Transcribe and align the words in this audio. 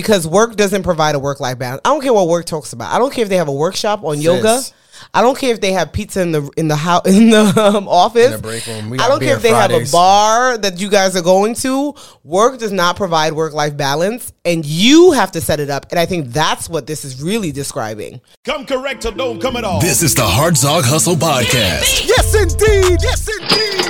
because 0.00 0.28
work 0.28 0.54
doesn't 0.54 0.84
provide 0.84 1.16
a 1.16 1.18
work 1.18 1.40
life 1.40 1.58
balance. 1.58 1.80
I 1.84 1.88
don't 1.88 2.00
care 2.00 2.12
what 2.12 2.28
work 2.28 2.46
talks 2.46 2.72
about. 2.72 2.94
I 2.94 3.00
don't 3.00 3.12
care 3.12 3.24
if 3.24 3.28
they 3.28 3.36
have 3.36 3.48
a 3.48 3.52
workshop 3.52 4.04
on 4.04 4.20
yoga. 4.20 4.60
I 5.14 5.22
don't 5.22 5.38
care 5.38 5.52
if 5.52 5.60
they 5.60 5.72
have 5.72 5.92
pizza 5.92 6.20
in 6.22 6.32
the 6.32 6.50
in 6.56 6.68
the 6.68 6.76
house 6.76 7.02
in 7.06 7.30
the 7.30 7.52
um, 7.56 7.88
office. 7.88 8.26
In 8.26 8.32
the 8.32 8.38
break 8.38 8.66
room. 8.66 8.90
We 8.90 8.98
I 8.98 9.08
don't 9.08 9.20
care 9.20 9.36
if 9.36 9.42
they 9.42 9.50
have 9.50 9.70
a 9.70 9.84
bar 9.90 10.58
that 10.58 10.80
you 10.80 10.88
guys 10.90 11.16
are 11.16 11.22
going 11.22 11.54
to. 11.56 11.94
Work 12.24 12.58
does 12.58 12.72
not 12.72 12.96
provide 12.96 13.32
work 13.32 13.52
life 13.52 13.76
balance, 13.76 14.32
and 14.44 14.64
you 14.64 15.12
have 15.12 15.32
to 15.32 15.40
set 15.40 15.60
it 15.60 15.70
up. 15.70 15.86
And 15.90 15.98
I 15.98 16.06
think 16.06 16.28
that's 16.28 16.68
what 16.68 16.86
this 16.86 17.04
is 17.04 17.22
really 17.22 17.52
describing. 17.52 18.20
Come 18.44 18.66
correct 18.66 19.04
or 19.06 19.12
don't 19.12 19.40
come 19.40 19.56
at 19.56 19.64
all. 19.64 19.80
This 19.80 20.02
is 20.02 20.14
the 20.14 20.22
Hartzog 20.22 20.82
Hustle 20.84 21.16
Podcast. 21.16 22.06
yes, 22.06 22.34
indeed. 22.34 22.98
Yes, 23.02 23.28
indeed. 23.28 23.88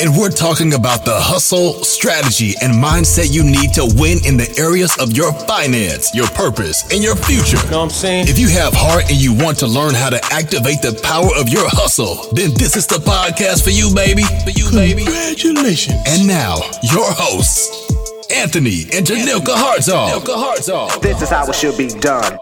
And 0.00 0.16
we're 0.16 0.30
talking 0.30 0.74
about 0.74 1.04
the 1.04 1.18
hustle, 1.18 1.82
strategy, 1.84 2.54
and 2.62 2.72
mindset 2.72 3.32
you 3.32 3.42
need 3.42 3.72
to 3.74 3.84
win 3.96 4.18
in 4.26 4.36
the 4.36 4.48
areas 4.58 4.96
of 4.98 5.12
your 5.12 5.32
finance, 5.46 6.14
your 6.14 6.26
purpose, 6.28 6.82
and 6.92 7.02
your 7.02 7.16
future. 7.16 7.56
You 7.64 7.70
know 7.70 7.78
what 7.78 7.84
I'm 7.84 7.90
saying? 7.90 8.28
If 8.28 8.38
you 8.38 8.48
have 8.48 8.74
heart 8.74 9.10
and 9.10 9.16
you 9.18 9.32
want 9.32 9.58
to 9.58 9.66
learn 9.66 9.94
how 9.94 10.10
to 10.10 10.20
activate 10.30 10.82
the 10.82 10.98
power 11.02 11.30
of 11.36 11.48
your 11.48 11.68
hustle, 11.68 12.16
then 12.32 12.52
this 12.54 12.76
is 12.76 12.86
the 12.86 12.96
podcast 12.96 13.64
for 13.64 13.70
you, 13.70 13.94
baby. 13.94 14.22
For 14.44 14.50
you, 14.50 14.70
baby. 14.70 15.04
Congratulations. 15.04 16.02
And 16.06 16.26
now, 16.26 16.56
your 16.82 17.06
hosts, 17.08 17.92
Anthony 18.30 18.82
and 18.92 19.06
Janilka 19.06 19.54
Hartzog. 19.54 20.20
Hartzog. 20.26 21.00
This 21.00 21.22
is 21.22 21.28
how 21.28 21.46
it 21.48 21.54
should 21.54 21.76
be 21.78 21.88
done. 21.88 22.38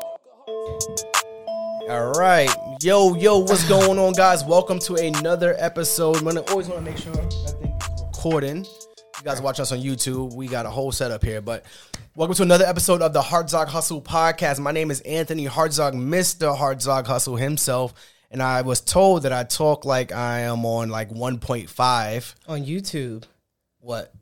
All 1.89 2.13
right. 2.19 2.51
Yo, 2.83 3.15
yo, 3.15 3.39
what's 3.39 3.67
going 3.69 3.99
on, 3.99 4.13
guys? 4.13 4.45
Welcome 4.45 4.79
to 4.81 4.97
another 4.97 5.55
episode. 5.59 6.23
Man, 6.23 6.39
I 6.39 6.41
always 6.43 6.69
want 6.69 6.85
to 6.85 6.91
make 6.91 6.99
sure 6.99 7.13
that 7.15 7.33
thing 7.61 7.73
is 7.81 8.03
recording. 8.03 8.67
You 9.19 9.25
guys 9.25 9.41
watch 9.41 9.61
us 9.61 9.73
on 9.73 9.79
YouTube. 9.79 10.35
We 10.35 10.47
got 10.47 10.67
a 10.67 10.71
whole 10.71 10.93
setup 10.93 11.25
here, 11.25 11.41
but 11.41 11.65
welcome 12.17 12.37
to 12.37 12.43
another 12.43 12.67
episode 12.67 13.01
of 13.01 13.15
the 13.15 13.23
Hartzog 13.23 13.67
Hustle 13.67 14.03
podcast. 14.03 14.59
My 14.59 14.73
name 14.73 14.91
is 14.91 15.01
Anthony 15.01 15.47
Hartzog, 15.47 15.95
Mr. 15.95 16.55
Hartzog 16.55 17.07
Hustle 17.07 17.37
himself. 17.37 17.95
And 18.31 18.43
I 18.43 18.61
was 18.61 18.83
told 18.83 19.23
that 19.23 19.33
I 19.33 19.45
talk 19.45 19.87
like 19.87 20.13
I 20.13 20.41
am 20.41 20.67
on 20.67 20.91
like 20.91 21.09
1.5. 21.09 22.35
On 22.47 22.63
YouTube. 22.63 23.25
What? 23.81 24.13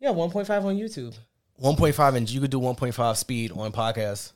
Yeah, 0.00 0.10
1.5 0.10 0.64
on 0.64 0.78
YouTube. 0.78 1.14
1.5 1.62 2.16
and 2.16 2.30
you 2.30 2.40
could 2.40 2.50
do 2.50 2.58
1.5 2.58 3.16
speed 3.16 3.52
on 3.52 3.70
podcasts. 3.70 4.32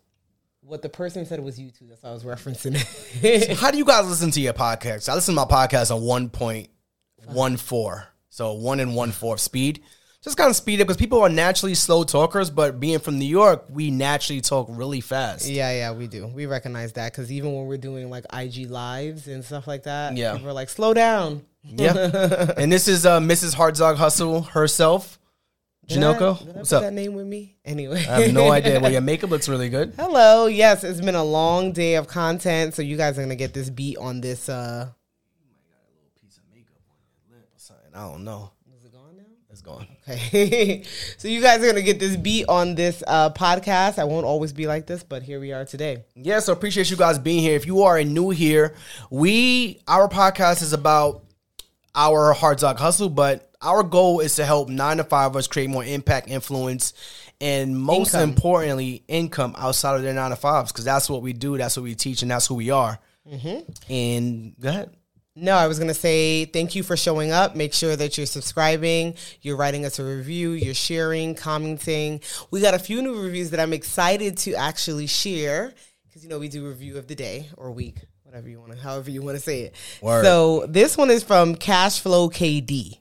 What 0.61 0.83
the 0.83 0.91
person 0.91 1.25
said 1.25 1.41
was 1.41 1.59
YouTube. 1.59 1.89
That's 1.89 2.03
why 2.03 2.11
I 2.11 2.13
was 2.13 2.25
referencing 2.25 2.77
it. 3.23 3.57
How 3.57 3.71
do 3.71 3.79
you 3.79 3.87
guys 3.87 4.07
listen 4.07 4.31
to 4.33 4.41
your 4.43 4.53
podcast? 4.53 5.09
I 5.09 5.15
listen 5.15 5.35
to 5.35 5.41
my 5.41 5.47
podcast 5.47 5.95
on 5.95 6.03
1.14. 6.03 8.07
So 8.37 8.53
one 8.53 8.81
and 8.81 8.95
one 8.95 9.13
fourth 9.13 9.41
speed. 9.41 9.83
Just 10.23 10.37
kind 10.37 10.51
of 10.51 10.57
speed 10.57 10.79
up 10.83 10.87
because 10.89 10.99
people 10.99 11.23
are 11.23 11.31
naturally 11.31 11.75
slow 11.75 12.05
talkers, 12.05 12.51
but 12.51 12.79
being 12.79 12.99
from 12.99 13.19
New 13.19 13.25
York, 13.25 13.65
we 13.71 13.91
naturally 13.91 14.43
talk 14.43 14.67
really 14.69 15.01
fast. 15.01 15.49
yeah, 15.49 15.71
yeah, 15.73 15.93
we 15.93 16.07
do. 16.07 16.27
We 16.27 16.45
recognize 16.45 16.93
that 16.95 17.13
because 17.13 17.33
even 17.33 17.55
when 17.55 17.65
we're 17.65 17.79
doing 17.79 18.11
like 18.11 18.27
IG 18.35 18.69
lives 18.69 19.27
and 19.27 19.43
stuff 19.43 19.67
like 19.67 19.85
that, 19.85 20.19
Yeah. 20.19 20.35
people 20.35 20.51
are 20.51 20.53
like, 20.53 20.69
slow 20.69 20.93
down. 20.93 21.47
Yeah. 21.65 22.53
and 22.59 22.71
this 22.71 22.89
is 22.89 23.07
uh, 23.07 23.21
Mrs. 23.21 23.55
Hartzog 23.55 23.97
Hustle 23.97 24.43
herself, 24.43 25.19
Did 25.87 25.97
I- 25.97 26.01
Janoko. 26.15 26.39
did 26.41 26.49
I 26.49 26.53
What's 26.59 26.69
put 26.71 26.77
up? 26.77 26.83
that 26.83 26.93
name 26.93 27.15
with 27.15 27.27
me? 27.27 27.57
Anyway. 27.65 28.01
I 28.07 28.21
have 28.23 28.35
no 28.35 28.51
idea. 28.59 28.81
Well, 28.81 28.93
your 28.93 29.01
makeup 29.01 29.31
looks 29.31 29.49
really 29.49 29.71
good. 29.71 29.95
Hello. 29.97 30.45
Yes, 30.47 30.85
it's 30.85 31.01
been 31.01 31.15
a 31.15 31.25
long 31.25 31.73
day 31.73 31.95
of 31.95 32.07
content, 32.07 32.75
so 32.75 32.83
you 32.83 32.99
guys 32.99 33.19
are 33.19 33.23
gonna 33.23 33.35
get 33.37 33.55
this 33.55 33.71
beat 33.71 33.97
on 33.97 34.21
this. 34.21 34.51
uh 34.51 34.91
I 37.97 38.01
don't 38.01 38.25
know. 38.25 38.51
Is 38.77 38.85
it 38.85 38.93
gone 38.93 39.17
now? 39.17 39.23
It's 39.49 39.63
gone. 39.63 39.87
Okay. 40.07 40.83
so 41.17 41.29
you 41.29 41.41
guys 41.41 41.63
are 41.63 41.67
gonna 41.67 41.81
get 41.81 41.99
this 41.99 42.15
beat 42.17 42.45
on 42.47 42.75
this 42.75 43.03
uh 43.07 43.31
podcast. 43.31 43.99
I 43.99 44.05
won't 44.05 44.27
always 44.27 44.53
be 44.53 44.67
like 44.67 44.87
this, 44.87 45.03
but 45.03 45.23
here 45.23 45.41
we 45.41 45.53
are 45.53 45.65
today. 45.65 46.05
Yeah, 46.15 46.41
so 46.41 46.53
appreciate 46.53 46.91
you 46.91 46.97
guys 46.97 47.19
being 47.19 47.41
here. 47.41 47.57
If 47.57 47.67
you 47.67 47.83
are 47.83 48.03
new 48.05 48.31
here, 48.31 48.75
we 49.11 49.81
our 49.89 50.09
podcast 50.09 50.61
is 50.63 50.75
about 50.75 51.25
our 51.95 52.35
Hartzog 52.35 52.77
hustle, 52.77 53.09
but 53.09 53.51
our 53.63 53.83
goal 53.83 54.21
is 54.21 54.37
to 54.37 54.45
help 54.45 54.69
nine 54.69 54.99
to 54.99 55.05
five 55.05 55.31
of 55.31 55.37
us 55.37 55.47
create 55.47 55.71
more 55.71 55.85
impact, 55.85 56.29
influence, 56.29 56.93
and 57.41 57.79
most 57.81 58.13
Income. 58.13 58.29
importantly, 58.29 59.05
income 59.09 59.55
outside 59.57 59.97
of 59.97 60.03
their 60.03 60.13
nine 60.13 60.31
to 60.31 60.37
fives 60.37 60.71
because 60.71 60.85
that's 60.85 61.09
what 61.09 61.23
we 61.23 61.33
do, 61.33 61.57
that's 61.57 61.79
what 61.79 61.85
we 61.85 61.95
teach, 61.95 62.21
and 62.21 62.31
that's 62.31 62.47
who 62.47 62.57
we 62.57 62.69
are. 62.71 62.99
And 63.89 64.55
go 64.61 64.69
ahead. 64.69 64.91
No, 65.39 65.55
I 65.55 65.67
was 65.67 65.79
going 65.79 65.89
to 65.89 65.95
say 65.95 66.47
thank 66.47 66.75
you 66.75 66.83
for 66.83 66.97
showing 66.97 67.31
up. 67.31 67.55
Make 67.55 67.75
sure 67.75 67.95
that 67.95 68.17
you're 68.17 68.27
subscribing, 68.27 69.17
you're 69.43 69.59
writing 69.59 69.85
us 69.85 69.99
a 69.99 70.05
review, 70.05 70.53
you're 70.53 70.73
sharing, 70.73 71.35
commenting. 71.35 72.23
We 72.51 72.63
got 72.63 72.73
a 72.73 72.79
few 72.79 73.03
new 73.03 73.21
reviews 73.21 73.51
that 73.51 73.61
I'm 73.61 73.75
excited 73.75 74.39
to 74.39 74.55
actually 74.55 75.07
share 75.07 75.75
because, 76.09 76.23
you 76.23 76.31
know, 76.31 76.39
we 76.39 76.49
do 76.49 76.67
review 76.67 76.97
of 76.97 77.07
the 77.07 77.15
day 77.15 77.51
or 77.59 77.71
week, 77.71 77.99
whatever 78.23 78.49
you 78.49 78.59
want 78.59 78.73
to, 78.73 78.79
however 78.79 79.11
you 79.11 79.21
want 79.21 79.37
to 79.37 79.43
say 79.43 79.61
it. 79.65 79.75
Word. 80.01 80.25
So 80.25 80.65
this 80.69 80.97
one 80.97 81.11
is 81.11 81.23
from 81.23 81.55
Cashflow 81.55 82.33
KD. 82.33 82.99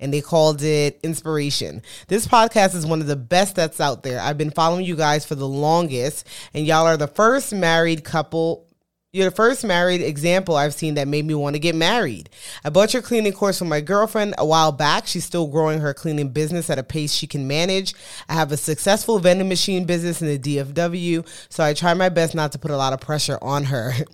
And 0.00 0.12
they 0.12 0.22
called 0.22 0.60
it 0.62 0.98
Inspiration. 1.02 1.80
This 2.08 2.26
podcast 2.26 2.74
is 2.74 2.84
one 2.84 3.00
of 3.00 3.06
the 3.06 3.16
best 3.16 3.56
that's 3.56 3.80
out 3.80 4.02
there. 4.02 4.20
I've 4.20 4.36
been 4.36 4.50
following 4.50 4.84
you 4.84 4.96
guys 4.96 5.24
for 5.24 5.34
the 5.36 5.46
longest, 5.46 6.26
and 6.52 6.66
y'all 6.66 6.86
are 6.86 6.96
the 6.96 7.06
first 7.06 7.54
married 7.54 8.04
couple 8.04 8.66
you're 9.14 9.30
the 9.30 9.36
first 9.36 9.62
married 9.62 10.02
example 10.02 10.56
I've 10.56 10.74
seen 10.74 10.94
that 10.94 11.06
made 11.06 11.24
me 11.24 11.34
want 11.34 11.54
to 11.54 11.60
get 11.60 11.76
married. 11.76 12.28
I 12.64 12.70
bought 12.70 12.92
your 12.92 13.00
cleaning 13.00 13.32
course 13.32 13.60
for 13.60 13.64
my 13.64 13.80
girlfriend 13.80 14.34
a 14.38 14.44
while 14.44 14.72
back. 14.72 15.06
She's 15.06 15.24
still 15.24 15.46
growing 15.46 15.78
her 15.78 15.94
cleaning 15.94 16.30
business 16.30 16.68
at 16.68 16.80
a 16.80 16.82
pace 16.82 17.12
she 17.12 17.28
can 17.28 17.46
manage. 17.46 17.94
I 18.28 18.34
have 18.34 18.50
a 18.50 18.56
successful 18.56 19.20
vending 19.20 19.48
machine 19.48 19.84
business 19.84 20.20
in 20.20 20.26
the 20.26 20.38
DFW, 20.38 21.24
so 21.48 21.62
I 21.62 21.74
try 21.74 21.94
my 21.94 22.08
best 22.08 22.34
not 22.34 22.50
to 22.52 22.58
put 22.58 22.72
a 22.72 22.76
lot 22.76 22.92
of 22.92 23.00
pressure 23.00 23.38
on 23.40 23.64
her. 23.64 23.92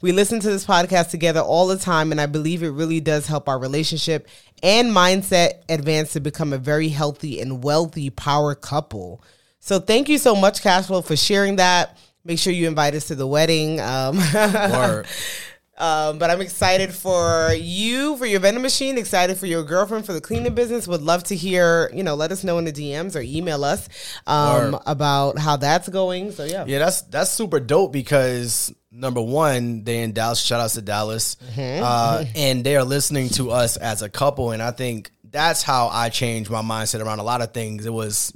We 0.00 0.12
listen 0.12 0.40
to 0.40 0.50
this 0.50 0.64
podcast 0.64 1.10
together 1.10 1.40
all 1.40 1.66
the 1.66 1.76
time, 1.76 2.10
and 2.10 2.20
I 2.20 2.26
believe 2.26 2.62
it 2.62 2.70
really 2.70 3.00
does 3.00 3.26
help 3.26 3.48
our 3.48 3.58
relationship 3.58 4.28
and 4.62 4.88
mindset 4.88 5.62
advance 5.68 6.12
to 6.12 6.20
become 6.20 6.52
a 6.52 6.58
very 6.58 6.88
healthy 6.88 7.40
and 7.40 7.62
wealthy 7.62 8.10
power 8.10 8.54
couple. 8.54 9.22
So 9.60 9.78
thank 9.80 10.08
you 10.08 10.18
so 10.18 10.34
much, 10.34 10.62
Cashflow, 10.62 11.04
for 11.04 11.16
sharing 11.16 11.56
that. 11.56 11.96
Make 12.28 12.38
sure 12.38 12.52
you 12.52 12.68
invite 12.68 12.94
us 12.94 13.06
to 13.06 13.14
the 13.14 13.26
wedding. 13.26 13.80
Um, 13.80 14.18
um, 15.78 16.18
but 16.18 16.28
I'm 16.28 16.42
excited 16.42 16.92
for 16.92 17.54
you 17.54 18.18
for 18.18 18.26
your 18.26 18.38
vending 18.40 18.62
machine. 18.62 18.98
Excited 18.98 19.38
for 19.38 19.46
your 19.46 19.64
girlfriend 19.64 20.04
for 20.04 20.12
the 20.12 20.20
cleaning 20.20 20.54
business. 20.54 20.86
Would 20.86 21.00
love 21.00 21.24
to 21.24 21.34
hear. 21.34 21.90
You 21.94 22.02
know, 22.02 22.16
let 22.16 22.30
us 22.30 22.44
know 22.44 22.58
in 22.58 22.66
the 22.66 22.72
DMs 22.72 23.16
or 23.16 23.22
email 23.22 23.64
us 23.64 23.88
um, 24.26 24.72
Word. 24.72 24.82
about 24.84 25.38
how 25.38 25.56
that's 25.56 25.88
going. 25.88 26.32
So 26.32 26.44
yeah, 26.44 26.66
Yeah, 26.66 26.80
that's 26.80 27.00
that's 27.00 27.30
super 27.30 27.60
dope 27.60 27.94
because 27.94 28.74
number 28.92 29.22
one, 29.22 29.84
they 29.84 30.02
in 30.02 30.12
Dallas. 30.12 30.38
Shout 30.38 30.60
outs 30.60 30.74
to 30.74 30.82
Dallas, 30.82 31.38
uh, 31.56 32.26
and 32.36 32.62
they 32.62 32.76
are 32.76 32.84
listening 32.84 33.30
to 33.30 33.52
us 33.52 33.78
as 33.78 34.02
a 34.02 34.10
couple, 34.10 34.50
and 34.50 34.62
I 34.62 34.72
think 34.72 35.12
that's 35.24 35.62
how 35.62 35.88
I 35.88 36.10
changed 36.10 36.50
my 36.50 36.60
mindset 36.60 37.02
around 37.02 37.20
a 37.20 37.24
lot 37.24 37.40
of 37.40 37.54
things. 37.54 37.86
It 37.86 37.92
was 37.92 38.34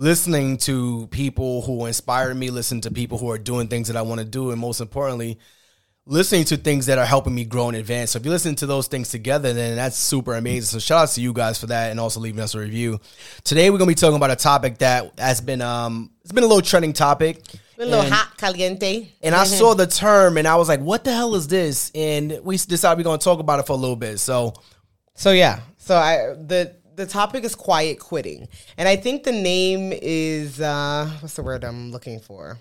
listening 0.00 0.56
to 0.56 1.06
people 1.08 1.60
who 1.60 1.84
inspire 1.84 2.34
me, 2.34 2.48
listening 2.48 2.80
to 2.80 2.90
people 2.90 3.18
who 3.18 3.30
are 3.30 3.36
doing 3.36 3.68
things 3.68 3.88
that 3.88 3.98
I 3.98 4.02
want 4.02 4.18
to 4.20 4.24
do, 4.24 4.50
and 4.50 4.58
most 4.58 4.80
importantly, 4.80 5.38
listening 6.06 6.44
to 6.46 6.56
things 6.56 6.86
that 6.86 6.96
are 6.96 7.04
helping 7.04 7.34
me 7.34 7.44
grow 7.44 7.68
and 7.68 7.76
advance. 7.76 8.12
So 8.12 8.18
if 8.18 8.24
you 8.24 8.30
listen 8.30 8.54
to 8.56 8.66
those 8.66 8.88
things 8.88 9.10
together, 9.10 9.52
then 9.52 9.76
that's 9.76 9.98
super 9.98 10.34
amazing. 10.34 10.80
So 10.80 10.82
shout 10.82 11.02
out 11.02 11.08
to 11.10 11.20
you 11.20 11.34
guys 11.34 11.58
for 11.60 11.66
that 11.66 11.90
and 11.90 12.00
also 12.00 12.18
leaving 12.18 12.40
us 12.40 12.54
a 12.54 12.58
review. 12.60 12.98
Today 13.44 13.68
we're 13.68 13.76
gonna 13.76 13.90
be 13.90 13.94
talking 13.94 14.16
about 14.16 14.30
a 14.30 14.36
topic 14.36 14.78
that 14.78 15.18
has 15.20 15.42
been 15.42 15.60
um 15.60 16.10
it's 16.22 16.32
been 16.32 16.44
a 16.44 16.46
little 16.46 16.62
trending 16.62 16.94
topic. 16.94 17.44
a 17.78 17.84
little 17.84 18.00
And- 18.00 18.12
hot 18.12 18.38
caliente. 18.38 19.08
and 19.22 19.34
I 19.34 19.44
saw 19.44 19.74
the 19.74 19.86
term 19.86 20.38
and 20.38 20.48
I 20.48 20.56
was 20.56 20.68
like, 20.68 20.80
what 20.80 21.04
the 21.04 21.12
hell 21.12 21.34
is 21.34 21.46
this? 21.46 21.92
And 21.94 22.40
we 22.42 22.56
decided 22.56 22.96
we're 22.98 23.04
gonna 23.04 23.18
talk 23.18 23.38
about 23.38 23.60
it 23.60 23.66
for 23.66 23.74
a 23.74 23.76
little 23.76 23.96
bit. 23.96 24.18
So 24.18 24.54
So 25.14 25.30
yeah, 25.32 25.60
so 25.76 25.94
I 25.94 26.16
the 26.34 26.79
the 27.00 27.06
topic 27.06 27.44
is 27.44 27.54
quiet 27.54 27.98
quitting, 27.98 28.46
and 28.76 28.86
I 28.88 28.96
think 28.96 29.24
the 29.24 29.32
name 29.32 29.92
is 29.92 30.60
uh, 30.60 31.08
what's 31.20 31.34
the 31.34 31.42
word 31.42 31.64
I'm 31.64 31.90
looking 31.90 32.20
for? 32.20 32.58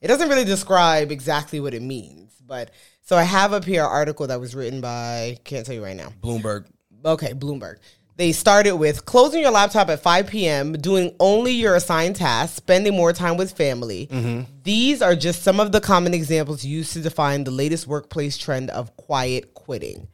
It 0.00 0.08
doesn't 0.08 0.28
really 0.28 0.44
describe 0.44 1.12
exactly 1.12 1.60
what 1.60 1.74
it 1.74 1.82
means, 1.82 2.32
but 2.46 2.70
so 3.02 3.16
I 3.16 3.22
have 3.22 3.52
up 3.52 3.64
here 3.64 3.82
an 3.82 3.90
article 3.90 4.26
that 4.28 4.40
was 4.40 4.54
written 4.54 4.80
by 4.80 5.38
can't 5.44 5.64
tell 5.66 5.74
you 5.74 5.84
right 5.84 5.96
now. 5.96 6.08
Bloomberg. 6.22 6.66
Okay, 7.04 7.32
Bloomberg. 7.34 7.76
They 8.16 8.32
started 8.32 8.76
with 8.76 9.04
closing 9.04 9.42
your 9.42 9.50
laptop 9.50 9.90
at 9.90 10.00
5 10.00 10.26
p.m., 10.26 10.72
doing 10.72 11.14
only 11.20 11.52
your 11.52 11.74
assigned 11.74 12.16
tasks, 12.16 12.56
spending 12.56 12.96
more 12.96 13.12
time 13.12 13.36
with 13.36 13.52
family. 13.52 14.08
These 14.64 15.02
are 15.02 15.14
just 15.14 15.42
some 15.42 15.60
of 15.60 15.70
the 15.70 15.82
common 15.82 16.14
examples 16.14 16.64
used 16.64 16.94
to 16.94 17.00
define 17.02 17.44
the 17.44 17.50
latest 17.50 17.86
workplace 17.86 18.38
trend 18.38 18.70
of 18.70 18.96
quiet 18.96 19.52
quitting. 19.52 20.08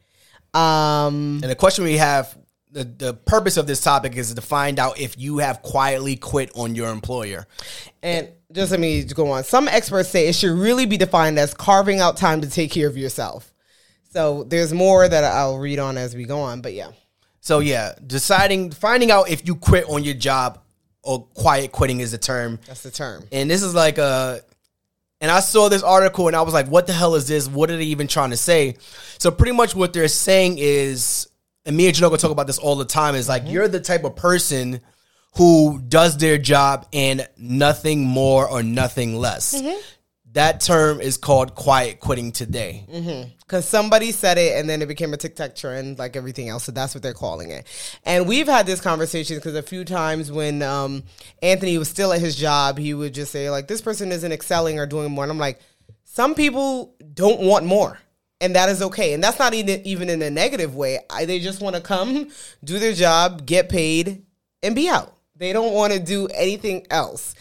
Um, 0.53 1.39
And 1.41 1.49
the 1.49 1.55
question 1.55 1.85
we 1.85 1.97
have 1.97 2.37
the, 2.73 2.83
the 2.83 3.13
purpose 3.13 3.57
of 3.57 3.67
this 3.67 3.81
topic 3.81 4.15
is 4.15 4.33
to 4.33 4.41
find 4.41 4.79
out 4.79 4.99
if 4.99 5.17
you 5.17 5.37
have 5.37 5.61
quietly 5.61 6.15
quit 6.15 6.51
on 6.55 6.75
your 6.75 6.89
employer. 6.91 7.47
and 8.01 8.29
just 8.51 8.71
let 8.71 8.79
me 8.79 9.03
go 9.03 9.31
on. 9.31 9.43
Some 9.43 9.67
experts 9.67 10.09
say 10.09 10.27
it 10.27 10.35
should 10.35 10.57
really 10.57 10.85
be 10.85 10.97
defined 10.97 11.39
as 11.39 11.53
carving 11.53 11.99
out 11.99 12.17
time 12.17 12.41
to 12.41 12.49
take 12.49 12.71
care 12.71 12.87
of 12.87 12.97
yourself. 12.97 13.51
So 14.11 14.43
there's 14.43 14.73
more 14.73 15.07
that 15.07 15.23
I'll 15.23 15.57
read 15.57 15.79
on 15.79 15.97
as 15.97 16.15
we 16.15 16.25
go 16.25 16.39
on, 16.39 16.61
but 16.61 16.73
yeah. 16.73 16.91
So 17.39 17.59
yeah, 17.59 17.93
deciding 18.05 18.71
finding 18.71 19.11
out 19.11 19.29
if 19.29 19.45
you 19.47 19.55
quit 19.55 19.85
on 19.89 20.03
your 20.03 20.13
job 20.13 20.59
or 21.01 21.25
quiet 21.33 21.71
quitting 21.71 21.99
is 21.99 22.11
the 22.11 22.17
term. 22.17 22.59
That's 22.67 22.83
the 22.83 22.91
term. 22.91 23.25
And 23.31 23.49
this 23.49 23.63
is 23.63 23.73
like 23.73 23.97
a 23.97 24.41
and 25.19 25.31
I 25.31 25.39
saw 25.39 25.69
this 25.69 25.83
article 25.83 26.27
and 26.27 26.35
I 26.35 26.41
was 26.41 26.53
like, 26.53 26.67
what 26.67 26.85
the 26.85 26.93
hell 26.93 27.15
is 27.15 27.27
this? 27.27 27.47
What 27.47 27.71
are 27.71 27.77
they 27.77 27.85
even 27.85 28.07
trying 28.07 28.31
to 28.31 28.37
say? 28.37 28.75
So 29.19 29.31
pretty 29.31 29.53
much 29.53 29.73
what 29.73 29.93
they're 29.93 30.07
saying 30.09 30.57
is, 30.59 31.29
and 31.65 31.77
me 31.77 31.87
and 31.87 31.95
Janoko 31.95 32.17
talk 32.17 32.31
about 32.31 32.47
this 32.47 32.57
all 32.57 32.75
the 32.75 32.85
time, 32.85 33.15
is 33.15 33.29
like 33.29 33.43
mm-hmm. 33.43 33.51
you're 33.51 33.67
the 33.67 33.79
type 33.79 34.03
of 34.03 34.15
person 34.15 34.81
who 35.35 35.81
does 35.87 36.17
their 36.17 36.37
job 36.37 36.87
and 36.93 37.27
nothing 37.37 38.05
more 38.05 38.47
or 38.47 38.61
nothing 38.61 39.15
less. 39.15 39.59
Mm-hmm. 39.59 39.79
That 40.33 40.61
term 40.61 40.99
is 40.99 41.17
called 41.17 41.55
quiet 41.55 41.99
quitting 41.99 42.31
today. 42.31 42.85
Mm-hmm. 42.91 43.29
because 43.39 43.67
somebody 43.67 44.11
said 44.11 44.39
it 44.39 44.57
and 44.57 44.67
then 44.67 44.81
it 44.81 44.87
became 44.87 45.13
a 45.13 45.17
TikTok 45.17 45.53
trend 45.55 45.99
like 45.99 46.15
everything 46.15 46.49
else. 46.49 46.63
So 46.63 46.71
that's 46.71 46.95
what 46.95 47.03
they're 47.03 47.13
calling 47.13 47.51
it. 47.51 47.67
And 48.03 48.27
we've 48.27 48.47
had 48.47 48.65
this 48.65 48.81
conversation 48.81 49.37
because 49.37 49.53
a 49.55 49.61
few 49.61 49.85
times 49.85 50.31
when 50.31 50.63
um, 50.63 51.03
Anthony 51.43 51.77
was 51.77 51.87
still 51.87 52.11
at 52.13 52.19
his 52.19 52.35
job, 52.35 52.79
he 52.79 52.95
would 52.95 53.13
just 53.13 53.31
say 53.31 53.51
like, 53.51 53.67
"This 53.67 53.81
person 53.81 54.11
isn't 54.11 54.31
excelling 54.31 54.79
or 54.79 54.87
doing 54.87 55.11
more." 55.11 55.23
And 55.23 55.31
I'm 55.31 55.37
like, 55.37 55.59
some 56.03 56.35
people 56.35 56.95
don't 57.13 57.41
want 57.41 57.65
more. 57.65 57.97
And 58.43 58.55
that 58.57 58.67
is 58.67 58.81
okay. 58.81 59.13
And 59.13 59.23
that's 59.23 59.39
not 59.39 59.53
even, 59.53 59.81
even 59.87 60.09
in 60.09 60.21
a 60.21 60.29
negative 60.29 60.75
way. 60.75 60.99
I, 61.09 61.23
they 61.23 61.39
just 61.39 61.61
want 61.61 61.77
to 61.77 61.81
come, 61.81 62.29
do 62.63 62.77
their 62.77 62.91
job, 62.91 63.45
get 63.45 63.69
paid, 63.69 64.25
and 64.61 64.75
be 64.75 64.89
out. 64.89 65.15
They 65.37 65.53
don't 65.53 65.73
want 65.73 65.93
to 65.93 65.99
do 65.99 66.27
anything 66.27 66.85
else. 66.91 67.35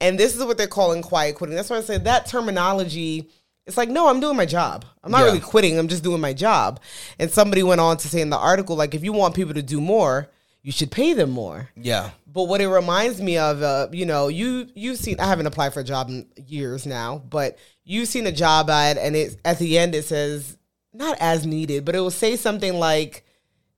And 0.00 0.18
this 0.18 0.34
is 0.34 0.42
what 0.44 0.56
they're 0.56 0.66
calling 0.66 1.02
quiet 1.02 1.36
quitting. 1.36 1.54
That's 1.56 1.68
why 1.68 1.76
I 1.76 1.82
said 1.82 2.04
that 2.04 2.24
terminology. 2.26 3.28
It's 3.66 3.76
like, 3.76 3.90
no, 3.90 4.08
I'm 4.08 4.20
doing 4.20 4.36
my 4.36 4.46
job. 4.46 4.86
I'm 5.04 5.10
not 5.10 5.18
Yeah. 5.18 5.24
really 5.26 5.40
quitting. 5.40 5.78
I'm 5.78 5.88
just 5.88 6.02
doing 6.02 6.20
my 6.22 6.32
job. 6.32 6.80
And 7.18 7.30
somebody 7.30 7.62
went 7.62 7.80
on 7.82 7.98
to 7.98 8.08
say 8.08 8.22
in 8.22 8.30
the 8.30 8.38
article, 8.38 8.76
like, 8.76 8.94
if 8.94 9.04
you 9.04 9.12
want 9.12 9.34
people 9.34 9.54
to 9.54 9.62
do 9.62 9.80
more, 9.80 10.30
you 10.66 10.72
should 10.72 10.90
pay 10.90 11.12
them 11.12 11.30
more. 11.30 11.68
Yeah. 11.76 12.10
But 12.26 12.48
what 12.48 12.60
it 12.60 12.66
reminds 12.68 13.22
me 13.22 13.38
of, 13.38 13.62
uh, 13.62 13.86
you 13.92 14.04
know, 14.04 14.26
you 14.26 14.66
you've 14.74 14.98
seen. 14.98 15.20
I 15.20 15.26
haven't 15.28 15.46
applied 15.46 15.72
for 15.72 15.78
a 15.78 15.84
job 15.84 16.08
in 16.08 16.26
years 16.48 16.84
now, 16.86 17.22
but 17.30 17.56
you've 17.84 18.08
seen 18.08 18.26
a 18.26 18.32
job 18.32 18.68
ad, 18.68 18.98
and 18.98 19.14
it 19.14 19.40
at 19.44 19.60
the 19.60 19.78
end 19.78 19.94
it 19.94 20.06
says 20.06 20.58
not 20.92 21.16
as 21.20 21.46
needed, 21.46 21.84
but 21.84 21.94
it 21.94 22.00
will 22.00 22.10
say 22.10 22.34
something 22.34 22.74
like, 22.80 23.24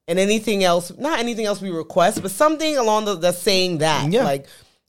and 0.06 0.19
anything 0.19 0.64
else, 0.64 0.90
not 0.96 1.19
anything 1.19 1.44
else 1.44 1.61
we 1.61 1.69
request, 1.69 2.23
but 2.23 2.31
something 2.31 2.79
along 2.79 3.05
the, 3.05 3.17
the 3.17 3.32
saying 3.32 3.79
that, 3.79 4.11
Yeah. 4.11 4.25
like 4.25 4.46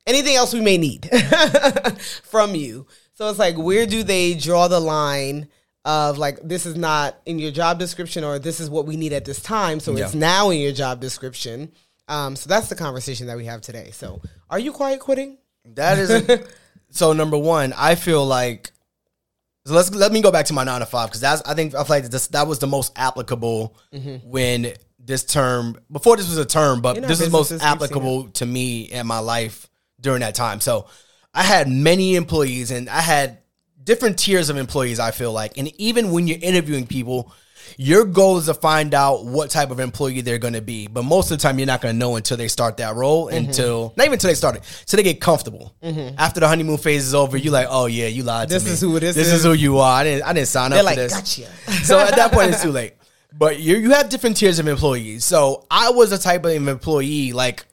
anything 0.08 0.36
else 0.38 0.54
we 0.54 0.62
may 0.62 0.78
need 0.78 1.10
from 2.24 2.56
you. 2.56 2.88
So 3.16 3.30
it's 3.30 3.40
like, 3.40 3.58
where 3.58 3.86
do 3.86 4.04
they 4.04 4.36
draw 4.36 4.70
the 4.70 4.80
line? 4.80 5.50
Of 5.86 6.18
like 6.18 6.40
this 6.44 6.66
is 6.66 6.76
not 6.76 7.18
in 7.26 7.40
your 7.40 7.52
job 7.52 7.78
description, 7.80 8.24
or 8.24 8.38
this 8.40 8.60
is 8.60 8.70
what 8.70 8.86
we 8.86 8.96
need 8.96 9.12
at 9.12 9.26
this 9.26 9.42
time, 9.42 9.80
so 9.82 9.96
it's 9.98 10.14
now 10.14 10.50
in 10.50 10.60
your 10.60 10.74
job 10.74 11.00
description. 11.02 11.72
Um, 12.10 12.36
so 12.36 12.50
that's 12.50 12.68
the 12.68 12.76
conversation 12.76 13.28
that 13.28 13.38
we 13.38 13.46
have 13.46 13.62
today. 13.62 13.92
So, 13.92 14.22
are 14.50 14.60
you 14.60 14.74
quiet 14.74 15.00
quitting? 15.00 15.38
That 15.76 15.98
is 16.00 16.42
so. 16.90 17.14
Number 17.14 17.38
one, 17.38 17.74
I 17.78 17.96
feel 17.96 18.26
like 18.26 18.72
so 19.66 19.76
let's 19.76 19.94
let 19.94 20.12
me 20.12 20.22
go 20.22 20.32
back 20.32 20.48
to 20.48 20.54
my 20.54 20.64
nine 20.64 20.80
to 20.80 20.86
five 20.88 21.10
because 21.10 21.22
that's 21.22 21.42
I 21.44 21.54
think 21.54 21.76
I 21.76 21.84
feel 21.84 21.98
like 21.98 22.06
this, 22.06 22.28
that 22.28 22.48
was 22.48 22.58
the 22.58 22.68
most 22.68 22.92
applicable 22.96 23.78
when 24.24 24.74
this 24.98 25.24
term 25.24 25.78
before 25.92 26.18
this 26.18 26.28
was 26.28 26.40
a 26.40 26.46
term, 26.46 26.82
but 26.82 26.96
this 26.96 27.22
is 27.22 27.32
most 27.32 27.50
businesses, 27.50 27.52
we've 27.52 27.60
seen 27.62 27.68
applicable 27.68 28.30
to 28.30 28.46
me 28.46 28.84
in 28.84 29.06
my 29.06 29.20
life 29.20 29.70
during 30.02 30.22
that 30.22 30.34
time. 30.34 30.60
So 30.60 30.88
I 31.34 31.44
had 31.44 31.68
many 31.68 32.16
employees 32.16 32.72
and 32.72 32.90
I 32.90 33.02
had 33.02 33.40
different 33.84 34.18
tiers 34.18 34.50
of 34.50 34.58
employees. 34.58 35.00
I 35.00 35.12
feel 35.12 35.32
like, 35.32 35.58
and 35.60 35.72
even 35.80 36.12
when 36.12 36.28
you're 36.28 36.40
interviewing 36.42 36.88
people. 36.88 37.32
Your 37.78 38.06
goal 38.06 38.38
is 38.38 38.46
to 38.46 38.54
find 38.54 38.94
out 38.94 39.26
what 39.26 39.50
type 39.50 39.72
of 39.72 39.80
employee 39.80 40.22
they're 40.22 40.38
going 40.38 40.54
to 40.54 40.62
be, 40.62 40.88
but 40.88 41.04
most 41.04 41.32
of 41.32 41.38
the 41.38 41.42
time 41.42 41.60
you're 41.60 41.66
not 41.68 41.82
going 41.82 41.94
to 41.96 42.00
know 42.00 42.16
until 42.16 42.38
they 42.38 42.48
start 42.48 42.78
that 42.78 42.96
role. 42.96 43.28
Mm-hmm. 43.28 43.48
Until 43.48 43.94
not 43.98 44.06
even 44.06 44.14
until 44.14 44.30
they 44.30 44.36
start 44.36 44.56
it, 44.56 44.64
so 44.86 44.98
they 44.98 45.04
get 45.04 45.22
comfortable. 45.22 45.74
Mm-hmm. 45.84 46.16
After 46.18 46.40
the 46.40 46.48
honeymoon 46.48 46.78
phase 46.78 47.06
is 47.06 47.14
over, 47.16 47.38
you're 47.38 47.54
like, 47.54 47.68
oh 47.70 47.86
yeah, 47.86 48.08
you 48.08 48.24
lied 48.24 48.50
to 48.50 48.56
me. 48.56 48.60
This 48.60 48.68
is 48.72 48.82
who 48.82 49.00
this 49.00 49.16
This 49.16 49.28
is. 49.28 49.34
is 49.34 49.44
who 49.44 49.54
you 49.54 49.78
are. 49.80 50.00
I 50.00 50.04
didn't. 50.04 50.24
I 50.24 50.34
didn't 50.34 50.48
sign 50.48 50.72
They're 50.72 50.80
up 50.80 50.86
like, 50.86 50.96
for 50.96 51.02
this. 51.02 51.14
gotcha. 51.14 51.84
So 51.86 52.00
at 52.00 52.16
that 52.16 52.32
point, 52.32 52.52
it's 52.52 52.62
too 52.62 52.72
late. 52.72 52.94
But 53.32 53.60
you 53.60 53.78
you 53.78 53.92
have 53.92 54.10
different 54.10 54.38
tiers 54.38 54.60
of 54.60 54.68
employees. 54.68 55.24
So 55.24 55.66
I 55.70 55.92
was 55.92 56.12
a 56.12 56.18
type 56.18 56.46
of 56.46 56.52
employee 56.52 57.32
like 57.32 57.66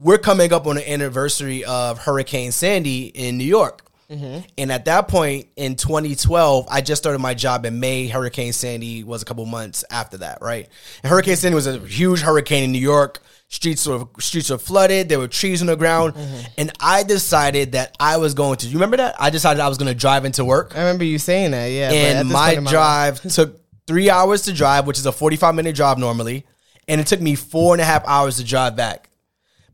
we're 0.00 0.18
coming 0.18 0.52
up 0.52 0.66
on 0.66 0.76
the 0.76 0.90
anniversary 0.90 1.64
of 1.64 1.98
Hurricane 1.98 2.52
Sandy 2.52 3.06
in 3.06 3.36
New 3.38 3.44
York. 3.44 3.84
Mm-hmm. 4.10 4.46
And 4.56 4.72
at 4.72 4.86
that 4.86 5.08
point 5.08 5.48
in 5.56 5.76
2012, 5.76 6.66
I 6.70 6.80
just 6.80 7.02
started 7.02 7.18
my 7.18 7.34
job 7.34 7.66
in 7.66 7.78
May. 7.78 8.08
Hurricane 8.08 8.54
Sandy 8.54 9.04
was 9.04 9.20
a 9.20 9.24
couple 9.26 9.44
months 9.44 9.84
after 9.90 10.18
that, 10.18 10.38
right? 10.40 10.66
And 11.02 11.10
Hurricane 11.10 11.36
Sandy 11.36 11.54
was 11.54 11.66
a 11.66 11.78
huge 11.78 12.20
hurricane 12.20 12.64
in 12.64 12.72
New 12.72 12.78
York. 12.78 13.20
Streets 13.48 13.86
were 13.86 14.06
streets 14.18 14.50
were 14.50 14.58
flooded. 14.58 15.08
There 15.08 15.18
were 15.18 15.28
trees 15.28 15.62
on 15.62 15.68
the 15.68 15.76
ground, 15.76 16.14
mm-hmm. 16.14 16.40
and 16.58 16.70
I 16.80 17.02
decided 17.02 17.72
that 17.72 17.96
I 17.98 18.18
was 18.18 18.34
going 18.34 18.56
to. 18.58 18.66
You 18.66 18.74
remember 18.74 18.98
that? 18.98 19.14
I 19.18 19.30
decided 19.30 19.60
I 19.60 19.68
was 19.68 19.78
going 19.78 19.88
to 19.88 19.98
drive 19.98 20.26
into 20.26 20.44
work 20.44 20.76
I 20.76 20.80
remember 20.80 21.04
you 21.04 21.18
saying 21.18 21.52
that. 21.52 21.66
Yeah, 21.66 21.90
and 21.90 22.28
my 22.28 22.54
life- 22.54 22.68
drive 22.68 23.20
took 23.34 23.58
three 23.86 24.10
hours 24.10 24.42
to 24.42 24.52
drive, 24.52 24.86
which 24.86 24.98
is 24.98 25.06
a 25.06 25.12
45 25.12 25.54
minute 25.54 25.74
drive 25.74 25.98
normally. 25.98 26.44
And 26.86 27.00
it 27.00 27.06
took 27.06 27.20
me 27.20 27.34
four 27.34 27.74
and 27.74 27.80
a 27.80 27.84
half 27.84 28.06
hours 28.06 28.36
to 28.36 28.44
drive 28.44 28.76
back. 28.76 29.10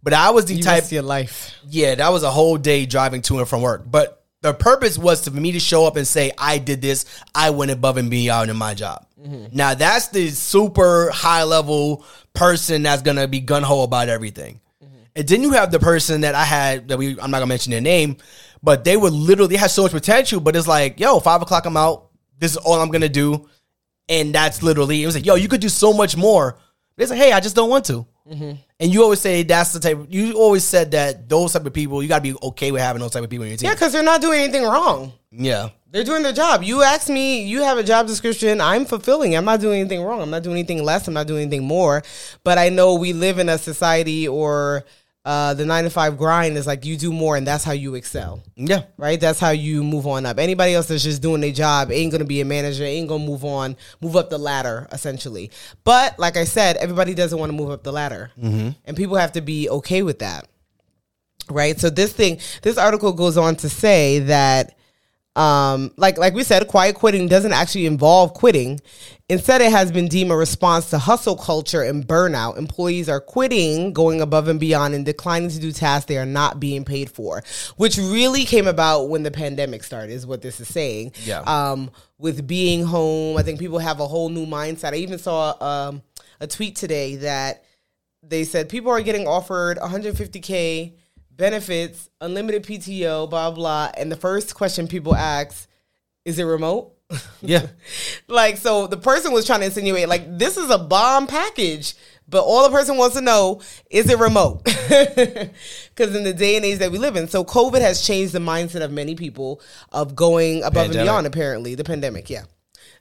But 0.03 0.13
I 0.13 0.31
was 0.31 0.47
the 0.47 0.55
you 0.55 0.63
type, 0.63 0.91
your 0.93 1.03
life. 1.03 1.55
yeah, 1.69 1.95
that 1.95 2.11
was 2.11 2.23
a 2.23 2.31
whole 2.31 2.57
day 2.57 2.87
driving 2.87 3.23
to 3.23 3.39
and 3.39 3.49
from 3.49 3.63
work. 3.63 3.83
But 3.87 4.24
the 4.45 4.53
purpose 4.53 4.99
was 4.99 5.23
to, 5.23 5.31
for 5.31 5.41
me 5.41 5.53
to 5.53 5.59
show 5.59 5.87
up 5.87 5.97
and 5.97 6.07
say, 6.07 6.31
I 6.37 6.59
did 6.59 6.83
this. 6.83 7.07
I 7.35 7.49
went 7.49 7.71
above 7.71 7.97
and 7.97 8.11
beyond 8.11 8.51
in 8.51 8.59
my 8.59 8.75
job. 8.75 9.07
Mm-hmm. 9.19 9.57
Now, 9.57 9.73
that's 9.73 10.09
the 10.09 10.29
super 10.29 11.11
high 11.11 11.45
level 11.45 12.05
person 12.35 12.83
that's 12.83 13.01
going 13.01 13.17
to 13.17 13.27
be 13.27 13.41
gun 13.41 13.63
ho 13.63 13.85
about 13.85 14.11
everything. 14.11 14.61
Mm-hmm. 14.85 14.97
And 15.17 15.29
then 15.29 15.43
you 15.43 15.53
have 15.53 15.71
the 15.71 15.79
person 15.79 16.21
that 16.21 16.35
I 16.35 16.45
had 16.45 16.89
that 16.89 16.99
we 16.99 17.19
I'm 17.19 17.31
not 17.31 17.39
gonna 17.39 17.47
mention 17.47 17.71
their 17.71 17.81
name, 17.81 18.19
but 18.63 18.85
they 18.85 18.99
were 18.99 19.09
literally 19.09 19.55
they 19.55 19.59
had 19.59 19.71
so 19.71 19.85
much 19.85 19.93
potential, 19.93 20.41
but 20.41 20.55
it's 20.57 20.69
like, 20.69 21.01
yo, 21.01 21.21
five 21.21 21.41
o'clock 21.41 21.65
I'm 21.65 21.79
out. 21.79 22.11
This 22.39 22.51
is 22.51 22.59
all 22.59 22.75
I'm 22.75 22.91
gonna 22.91 23.09
do. 23.09 23.49
And 24.11 24.35
that's 24.35 24.63
literally 24.63 25.03
it 25.03 25.07
was 25.07 25.15
like, 25.15 25.25
yo, 25.25 25.37
you 25.37 25.49
could 25.49 25.63
do 25.63 25.71
so 25.71 25.95
much 25.95 26.19
more. 26.19 26.59
It's 26.99 27.11
like, 27.11 27.19
hey, 27.19 27.33
I 27.33 27.41
just 27.41 27.57
don't 27.57 27.71
want 27.71 27.87
to. 27.87 28.07
Mm-hmm. 28.31 28.53
And 28.81 28.93
you 28.93 29.03
always 29.03 29.21
say 29.21 29.43
that's 29.43 29.73
the 29.73 29.81
type. 29.81 30.07
You 30.09 30.33
always 30.35 30.65
said 30.65 30.93
that 30.93 31.29
those 31.29 31.53
type 31.53 31.67
of 31.67 31.73
people, 31.73 32.03
you 32.03 32.09
gotta 32.09 32.23
be 32.23 32.35
okay 32.43 32.73
with 32.73 32.81
having 32.81 33.01
those 33.01 33.11
type 33.11 33.23
of 33.23 33.31
people 33.31 33.45
in 33.45 33.51
your 33.51 33.59
team. 33.59 33.69
Yeah, 33.69 33.75
because 33.75 33.93
they're 33.93 34.03
not 34.03 34.21
doing 34.21 34.41
anything 34.41 34.65
wrong. 34.65 35.13
Yeah, 35.31 35.71
They're 35.91 36.05
doing 36.05 36.23
their 36.23 36.33
job. 36.33 36.63
You 36.63 36.83
ask 36.83 37.09
me, 37.09 37.43
you 37.43 37.63
have 37.63 37.77
a 37.77 37.83
job 37.83 38.07
description. 38.07 38.61
I'm 38.61 38.85
fulfilling. 38.85 39.37
I'm 39.37 39.45
not 39.45 39.61
doing 39.61 39.81
anything 39.81 40.03
wrong. 40.03 40.23
I'm 40.23 40.31
not 40.31 40.43
doing 40.45 40.57
anything 40.57 40.83
less. 40.85 41.09
I'm 41.09 41.15
not 41.15 41.27
doing 41.27 41.43
anything 41.43 41.65
more. 41.65 42.03
But 42.45 42.57
I 42.57 42.69
know 42.69 42.95
we 42.95 43.13
live 43.13 43.39
in 43.39 43.49
a 43.49 43.59
society 43.59 44.29
or 44.29 44.85
uh, 45.25 45.55
the 45.55 45.65
nine 45.65 45.85
to 45.85 45.91
five 45.91 46.19
grind 46.19 46.57
is 46.57 46.67
like 46.67 46.85
you 46.85 46.97
do 46.97 47.13
more 47.13 47.37
and 47.37 47.47
that's 47.47 47.65
how 47.65 47.73
you 47.73 47.95
excel. 47.95 48.43
yeah, 48.57 48.83
Right? 48.99 49.19
That's 49.19 49.41
how 49.41 49.51
you 49.51 49.83
move 49.83 50.07
on 50.07 50.27
up. 50.27 50.39
Anybody 50.39 50.75
else 50.75 50.89
that's 50.89 51.03
just 51.03 51.23
doing 51.23 51.41
their 51.41 51.53
job 51.53 51.91
ain't 51.91 52.13
gonna 52.13 52.27
be 52.27 52.41
a 52.43 52.45
manager, 52.45 52.85
ain't 52.85 53.09
gonna 53.09 53.25
move 53.25 53.45
on, 53.45 53.77
move 54.03 54.17
up 54.17 54.29
the 54.29 54.39
ladder, 54.39 54.87
essentially. 54.93 55.51
But 55.83 56.19
like 56.19 56.37
I 56.37 56.45
said, 56.45 56.77
everybody 56.77 57.15
doesn't 57.15 57.39
want 57.39 57.51
to 57.51 57.57
move 57.57 57.71
up 57.71 57.83
the 57.83 57.93
ladder. 57.93 58.31
And 58.37 58.97
people 58.97 59.17
have 59.17 59.33
to 59.33 59.41
be 59.41 59.69
okay 59.71 60.03
with 60.03 60.19
that. 60.19 60.47
Right? 61.51 61.79
So 61.79 61.91
this 61.91 62.13
thing, 62.13 62.39
this 62.63 62.79
article 62.79 63.13
goes 63.13 63.37
on 63.37 63.57
to 63.57 63.69
say 63.69 64.19
that 64.21 64.77
um, 65.37 65.93
like 65.97 66.17
like 66.17 66.35
we 66.35 66.45
said, 66.45 66.69
quiet 66.69 66.95
quitting 66.95 67.27
doesn't 67.27 67.53
actually 67.53 67.87
involve 67.87 68.35
quitting. 68.35 68.81
Instead, 69.29 69.63
it 69.63 69.71
has 69.71 69.91
been 69.91 70.07
deemed 70.07 70.31
a 70.31 70.37
response 70.37 70.91
to 70.91 70.99
hustle 70.99 71.37
culture 71.37 71.83
and 71.83 72.07
burnout. 72.07 72.57
Employees 72.57 73.09
are 73.09 73.21
quitting, 73.21 73.93
going 73.93 74.21
above 74.21 74.49
and 74.49 74.61
beyond, 74.61 74.95
and 74.95 75.05
declining 75.05 75.49
to 75.49 75.59
do 75.59 75.73
tasks 75.73 76.07
they 76.07 76.19
are 76.19 76.27
not 76.27 76.61
being 76.61 76.85
paid 76.85 77.11
for, 77.11 77.43
which 77.77 77.97
really 77.97 78.45
came 78.45 78.67
about 78.67 79.09
when 79.09 79.23
the 79.23 79.31
pandemic 79.31 79.83
started. 79.83 80.13
Is 80.13 80.27
what 80.27 80.43
this 80.43 80.61
is 80.61 80.69
saying. 80.69 81.13
Yeah. 81.25 81.41
Um, 81.41 81.91
with 82.19 82.47
being 82.47 82.85
home, 82.85 83.37
I 83.37 83.43
think 83.43 83.59
people 83.59 83.81
have 83.81 83.99
a 83.99 84.07
whole 84.07 84.29
new 84.29 84.47
mindset. 84.47 84.93
I 84.93 84.97
even 84.97 85.19
saw 85.19 85.57
um, 85.61 86.03
a 86.41 86.47
tweet 86.47 86.77
today 86.77 87.17
that 87.17 87.65
they 88.23 88.45
said 88.45 88.69
people 88.69 88.91
are 88.93 89.03
getting 89.03 89.27
offered 89.27 89.79
150k 89.79 90.93
benefits, 91.37 92.09
unlimited 92.21 92.65
PTO, 92.65 93.29
blah 93.29 93.51
blah. 93.51 93.91
And 93.97 94.11
the 94.11 94.17
first 94.17 94.55
question 94.55 94.89
people 94.89 95.15
ask, 95.15 95.69
"Is 96.25 96.39
it 96.39 96.45
remote?" 96.45 96.95
yeah. 97.43 97.67
like, 98.29 98.57
so 98.57 98.87
the 98.87 98.97
person 98.97 99.33
was 99.33 99.47
trying 99.47 99.61
to 99.61 99.67
insinuate 99.67 100.09
like 100.09 100.39
this 100.39 100.57
is 100.57 100.71
a 100.71 100.79
bomb 100.79 101.27
package, 101.27 101.95
but 102.29 102.43
all 102.43 102.65
the 102.65 102.75
person 102.75 102.97
wants 102.97 103.17
to 103.17 103.21
know 103.21 103.61
is 103.91 104.09
it 104.11 104.19
remote? 104.19 104.63
Because 105.95 106.17
in 106.17 106.25
the 106.25 106.33
day 106.33 106.57
and 106.57 106.65
age 106.65 106.81
that 106.81 106.91
we 106.91 106.99
live 106.99 107.15
in, 107.15 107.29
so 107.29 107.45
COVID 107.45 107.81
has 107.81 108.05
changed 108.05 108.33
the 108.33 108.41
mindset 108.41 108.83
of 108.83 108.91
many 108.91 109.15
people 109.15 109.61
of 109.93 110.17
going 110.17 110.65
above 110.65 110.87
and 110.87 110.95
beyond. 110.95 111.27
Apparently, 111.27 111.77
the 111.77 111.85
pandemic, 111.85 112.29
yeah. 112.29 112.45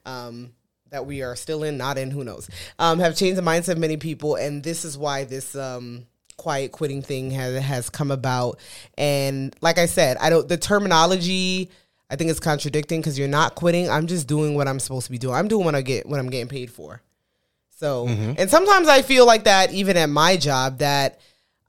Um, 0.05 0.53
that 0.91 1.07
we 1.07 1.23
are 1.23 1.35
still 1.35 1.63
in, 1.63 1.75
not 1.75 1.97
in, 1.97 2.11
who 2.11 2.23
knows, 2.23 2.47
um, 2.77 2.99
have 2.99 3.17
changed 3.17 3.35
the 3.35 3.41
mindset 3.41 3.69
of 3.69 3.77
many 3.79 3.97
people. 3.97 4.35
And 4.35 4.61
this 4.63 4.85
is 4.85 4.95
why 4.95 5.23
this 5.23 5.55
um, 5.55 6.05
quiet 6.37 6.71
quitting 6.71 7.01
thing 7.01 7.31
has, 7.31 7.61
has 7.61 7.89
come 7.89 8.11
about. 8.11 8.59
And 8.97 9.55
like 9.61 9.77
I 9.77 9.85
said, 9.85 10.17
I 10.17 10.29
don't, 10.29 10.47
the 10.47 10.57
terminology, 10.57 11.69
I 12.09 12.15
think 12.15 12.29
it's 12.29 12.39
contradicting 12.39 13.01
because 13.01 13.17
you're 13.17 13.27
not 13.27 13.55
quitting. 13.55 13.89
I'm 13.89 14.07
just 14.07 14.27
doing 14.27 14.55
what 14.55 14.67
I'm 14.67 14.79
supposed 14.79 15.05
to 15.05 15.11
be 15.11 15.17
doing. 15.17 15.35
I'm 15.35 15.47
doing 15.47 15.65
what 15.65 15.75
I 15.75 15.81
get, 15.81 16.05
what 16.05 16.19
I'm 16.19 16.29
getting 16.29 16.47
paid 16.47 16.71
for. 16.71 17.01
So, 17.79 18.07
mm-hmm. 18.07 18.33
and 18.37 18.49
sometimes 18.49 18.87
I 18.87 19.01
feel 19.01 19.25
like 19.25 19.45
that 19.45 19.73
even 19.73 19.97
at 19.97 20.09
my 20.09 20.37
job 20.37 20.77
that 20.79 21.19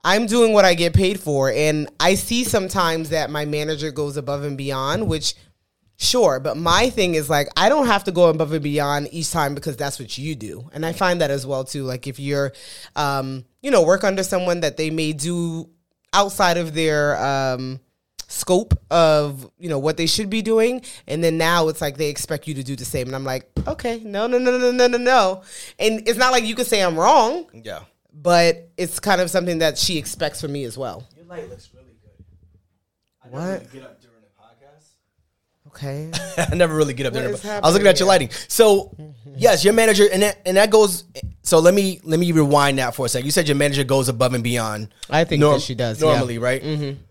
I'm 0.03 0.27
doing 0.27 0.53
what 0.53 0.63
I 0.63 0.75
get 0.75 0.93
paid 0.93 1.19
for. 1.19 1.51
And 1.51 1.89
I 1.99 2.13
see 2.13 2.43
sometimes 2.43 3.09
that 3.09 3.31
my 3.31 3.45
manager 3.45 3.91
goes 3.91 4.17
above 4.17 4.43
and 4.43 4.55
beyond, 4.55 5.07
which 5.07 5.33
sure, 5.97 6.39
but 6.39 6.57
my 6.57 6.89
thing 6.89 7.15
is 7.15 7.29
like 7.29 7.47
I 7.57 7.69
don't 7.69 7.87
have 7.87 8.03
to 8.05 8.11
go 8.11 8.29
above 8.29 8.51
and 8.53 8.63
beyond 8.63 9.09
each 9.11 9.31
time 9.31 9.55
because 9.55 9.77
that's 9.77 9.99
what 9.99 10.17
you 10.17 10.35
do. 10.35 10.69
And 10.73 10.85
I 10.85 10.93
find 10.93 11.21
that 11.21 11.31
as 11.31 11.45
well 11.45 11.63
too. 11.63 11.83
Like 11.83 12.07
if 12.07 12.19
you're 12.19 12.53
um, 12.95 13.45
you 13.61 13.71
know, 13.71 13.83
work 13.83 14.03
under 14.03 14.23
someone 14.23 14.61
that 14.61 14.77
they 14.77 14.89
may 14.89 15.13
do 15.13 15.69
outside 16.13 16.57
of 16.57 16.73
their 16.73 17.17
um 17.23 17.79
scope 18.27 18.73
of 18.89 19.49
you 19.59 19.69
know 19.69 19.77
what 19.77 19.97
they 19.97 20.07
should 20.07 20.31
be 20.31 20.41
doing 20.41 20.81
and 21.07 21.23
then 21.23 21.37
now 21.37 21.67
it's 21.67 21.79
like 21.79 21.95
they 21.97 22.09
expect 22.09 22.47
you 22.47 22.55
to 22.55 22.63
do 22.63 22.75
the 22.75 22.83
same 22.83 23.05
and 23.05 23.15
i'm 23.15 23.23
like 23.23 23.47
okay 23.67 24.01
no 24.03 24.25
no 24.25 24.39
no 24.39 24.57
no 24.57 24.71
no 24.71 24.87
no 24.87 24.97
no 24.97 25.43
and 25.77 26.07
it's 26.07 26.17
not 26.17 26.31
like 26.31 26.43
you 26.43 26.55
could 26.55 26.65
say 26.65 26.81
i'm 26.81 26.97
wrong 26.97 27.45
Yeah. 27.53 27.81
but 28.11 28.67
it's 28.77 28.99
kind 28.99 29.21
of 29.21 29.29
something 29.29 29.59
that 29.59 29.77
she 29.77 29.99
expects 29.99 30.41
from 30.41 30.53
me 30.53 30.63
as 30.63 30.75
well. 30.75 31.07
Your 31.15 31.25
light 31.25 31.47
looks 31.49 31.69
really 31.73 31.95
good. 32.01 32.25
I 33.23 33.27
What? 33.27 33.39
never 33.41 33.51
really 33.59 33.65
get 33.73 33.83
up 33.83 34.01
during 34.01 34.21
the 34.21 34.29
Okay. 35.67 36.11
I 36.37 36.55
never 36.55 36.75
really 36.75 36.93
get 36.93 37.05
up 37.05 37.13
What 37.13 37.19
during 37.19 37.35
is 37.35 37.41
the 37.41 37.51
I 37.51 37.59
was 37.59 37.73
looking 37.73 37.87
at 37.87 37.99
your 37.99 38.07
lighting. 38.07 38.29
So 38.47 38.95
yes, 39.35 39.63
your 39.63 39.73
manager 39.73 40.05
and 40.11 40.21
that 40.21 40.39
and 40.45 40.57
that 40.57 40.69
goes 40.69 41.03
so 41.41 41.59
let 41.59 41.73
me 41.73 41.99
let 42.03 42.19
me 42.19 42.31
rewind 42.31 42.79
that 42.79 42.95
for 42.95 43.05
a 43.05 43.09
second. 43.09 43.25
You 43.25 43.31
said 43.31 43.47
your 43.47 43.57
manager 43.57 43.83
goes 43.83 44.09
above 44.09 44.33
and 44.33 44.43
beyond. 44.43 44.89
I 45.09 45.23
think 45.25 45.41
that 45.41 45.61
she 45.61 45.75
does, 45.75 46.01
yeah. 46.01 46.09
Normally, 46.09 46.37
right? 46.37 46.61
Mm-hmm. 46.61 47.01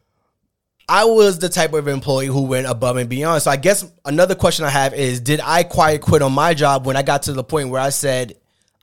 I 0.89 1.05
was 1.05 1.39
the 1.39 1.49
type 1.49 1.73
of 1.73 1.89
employee 1.89 2.27
who 2.27 2.43
went 2.43 2.67
above 2.67 2.97
and 2.97 3.09
beyond. 3.09 3.43
So 3.43 3.51
I 3.51 3.57
guess 3.57 3.91
another 4.05 4.35
question 4.35 4.65
I 4.67 4.71
have 4.71 4.93
is 4.93 5.21
did 5.21 5.41
I 5.43 5.63
quiet 5.63 6.03
quit 6.03 6.21
on 6.21 6.33
my 6.33 6.53
job 6.53 6.87
when 6.87 6.97
I 6.97 7.03
got 7.03 7.23
to 7.23 7.33
the 7.33 7.45
point 7.45 7.71
where 7.71 7.81
I 7.81 7.89
said 7.89 8.37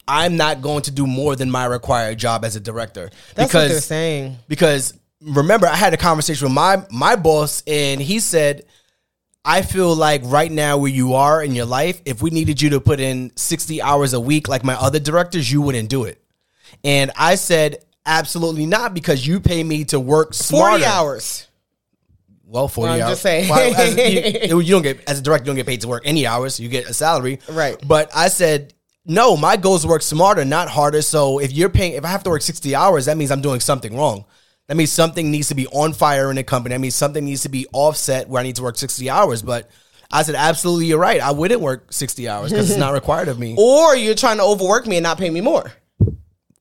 I'm 0.07 0.35
not 0.35 0.61
going 0.61 0.81
to 0.83 0.91
do 0.91 1.05
more 1.05 1.35
than 1.35 1.51
my 1.51 1.65
required 1.65 2.17
job 2.17 2.43
as 2.43 2.55
a 2.55 2.59
director? 2.59 3.11
That's 3.35 3.53
what 3.53 3.67
they're 3.67 3.81
saying. 3.81 4.37
because 4.47 4.93
remember 5.21 5.67
I 5.67 5.75
had 5.75 5.93
a 5.93 5.97
conversation 5.97 6.45
with 6.45 6.53
my 6.53 6.83
my 6.89 7.15
boss 7.15 7.61
and 7.67 8.01
he 8.01 8.19
said 8.19 8.63
I 9.43 9.63
feel 9.63 9.95
like 9.95 10.21
right 10.25 10.51
now 10.51 10.77
where 10.77 10.91
you 10.91 11.15
are 11.15 11.43
in 11.43 11.55
your 11.55 11.65
life 11.65 12.01
if 12.05 12.21
we 12.21 12.29
needed 12.29 12.61
you 12.61 12.69
to 12.71 12.79
put 12.81 12.99
in 12.99 13.31
60 13.35 13.81
hours 13.81 14.13
a 14.13 14.19
week 14.19 14.47
like 14.47 14.63
my 14.63 14.75
other 14.75 14.99
directors 14.99 15.51
you 15.51 15.61
wouldn't 15.61 15.89
do 15.89 16.03
it. 16.03 16.21
And 16.83 17.11
I 17.17 17.35
said 17.35 17.83
absolutely 18.05 18.65
not 18.65 18.93
because 18.93 19.25
you 19.25 19.39
pay 19.39 19.63
me 19.63 19.83
to 19.85 19.99
work 19.99 20.33
40 20.35 20.85
hours. 20.85 21.47
Well, 22.45 22.67
40 22.67 22.85
Well, 22.89 22.93
I'm 22.95 23.01
hours. 23.01 23.11
just 23.13 23.21
saying. 23.23 23.49
Well, 23.49 23.75
as- 23.75 23.95
you, 24.51 24.59
you 24.59 24.71
don't 24.73 24.81
get 24.83 25.01
as 25.09 25.19
a 25.19 25.21
director 25.21 25.43
you 25.45 25.47
don't 25.47 25.55
get 25.55 25.65
paid 25.65 25.81
to 25.81 25.87
work 25.87 26.03
any 26.05 26.27
hours. 26.27 26.59
You 26.59 26.69
get 26.69 26.87
a 26.87 26.93
salary. 26.93 27.39
Right. 27.49 27.77
But 27.87 28.11
I 28.15 28.27
said 28.27 28.73
no, 29.05 29.35
my 29.35 29.57
goal 29.57 29.75
is 29.75 29.81
to 29.81 29.87
work 29.87 30.03
smarter, 30.03 30.45
not 30.45 30.69
harder. 30.69 31.01
So 31.01 31.39
if 31.39 31.51
you're 31.51 31.69
paying 31.69 31.93
if 31.93 32.05
I 32.05 32.09
have 32.09 32.23
to 32.23 32.29
work 32.29 32.43
60 32.43 32.75
hours, 32.75 33.05
that 33.05 33.17
means 33.17 33.31
I'm 33.31 33.41
doing 33.41 33.59
something 33.59 33.95
wrong. 33.97 34.25
That 34.71 34.77
means 34.77 34.93
something 34.93 35.29
needs 35.29 35.49
to 35.49 35.53
be 35.55 35.67
on 35.67 35.91
fire 35.91 36.31
in 36.31 36.37
a 36.37 36.45
company. 36.45 36.73
That 36.73 36.79
means 36.79 36.95
something 36.95 37.25
needs 37.25 37.41
to 37.41 37.49
be 37.49 37.67
offset 37.73 38.29
where 38.29 38.39
I 38.39 38.43
need 38.43 38.55
to 38.55 38.63
work 38.63 38.77
60 38.77 39.09
hours. 39.09 39.41
But 39.41 39.69
I 40.09 40.23
said, 40.23 40.35
absolutely, 40.35 40.85
you're 40.85 40.97
right. 40.97 41.19
I 41.19 41.31
wouldn't 41.31 41.59
work 41.59 41.91
60 41.91 42.29
hours 42.29 42.51
because 42.51 42.69
it's 42.69 42.79
not 42.79 42.93
required 42.93 43.27
of 43.27 43.37
me. 43.37 43.53
Or 43.57 43.97
you're 43.97 44.15
trying 44.15 44.37
to 44.37 44.43
overwork 44.43 44.87
me 44.87 44.95
and 44.95 45.03
not 45.03 45.17
pay 45.17 45.29
me 45.29 45.41
more. 45.41 45.73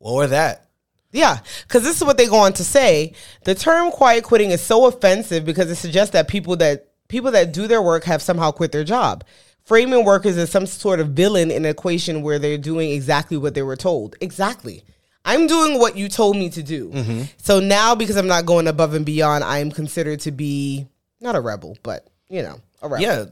Or 0.00 0.26
that. 0.26 0.68
Yeah, 1.12 1.38
because 1.62 1.84
this 1.84 1.98
is 1.98 2.04
what 2.04 2.16
they 2.16 2.26
go 2.26 2.38
on 2.38 2.52
to 2.54 2.64
say. 2.64 3.12
The 3.44 3.54
term 3.54 3.92
quiet 3.92 4.24
quitting 4.24 4.50
is 4.50 4.60
so 4.60 4.86
offensive 4.86 5.44
because 5.44 5.70
it 5.70 5.76
suggests 5.76 6.12
that 6.14 6.26
people 6.26 6.56
that 6.56 6.88
people 7.06 7.30
that 7.30 7.52
do 7.52 7.68
their 7.68 7.80
work 7.80 8.02
have 8.02 8.22
somehow 8.22 8.50
quit 8.50 8.72
their 8.72 8.82
job. 8.82 9.22
Framing 9.62 10.04
workers 10.04 10.36
as 10.36 10.50
some 10.50 10.66
sort 10.66 10.98
of 10.98 11.10
villain 11.10 11.52
in 11.52 11.64
an 11.64 11.70
equation 11.70 12.22
where 12.22 12.40
they're 12.40 12.58
doing 12.58 12.90
exactly 12.90 13.36
what 13.36 13.54
they 13.54 13.62
were 13.62 13.76
told. 13.76 14.16
Exactly. 14.20 14.82
I'm 15.24 15.46
doing 15.46 15.78
what 15.78 15.96
you 15.96 16.08
told 16.08 16.36
me 16.36 16.50
to 16.50 16.62
do. 16.62 16.90
Mm-hmm. 16.90 17.22
So 17.36 17.60
now, 17.60 17.94
because 17.94 18.16
I'm 18.16 18.26
not 18.26 18.46
going 18.46 18.66
above 18.66 18.94
and 18.94 19.04
beyond, 19.04 19.44
I 19.44 19.58
am 19.58 19.70
considered 19.70 20.20
to 20.20 20.32
be 20.32 20.86
not 21.20 21.36
a 21.36 21.40
rebel, 21.40 21.76
but 21.82 22.08
you 22.28 22.42
know, 22.42 22.60
a 22.82 22.88
rebel. 22.88 23.02
Yeah. 23.02 23.24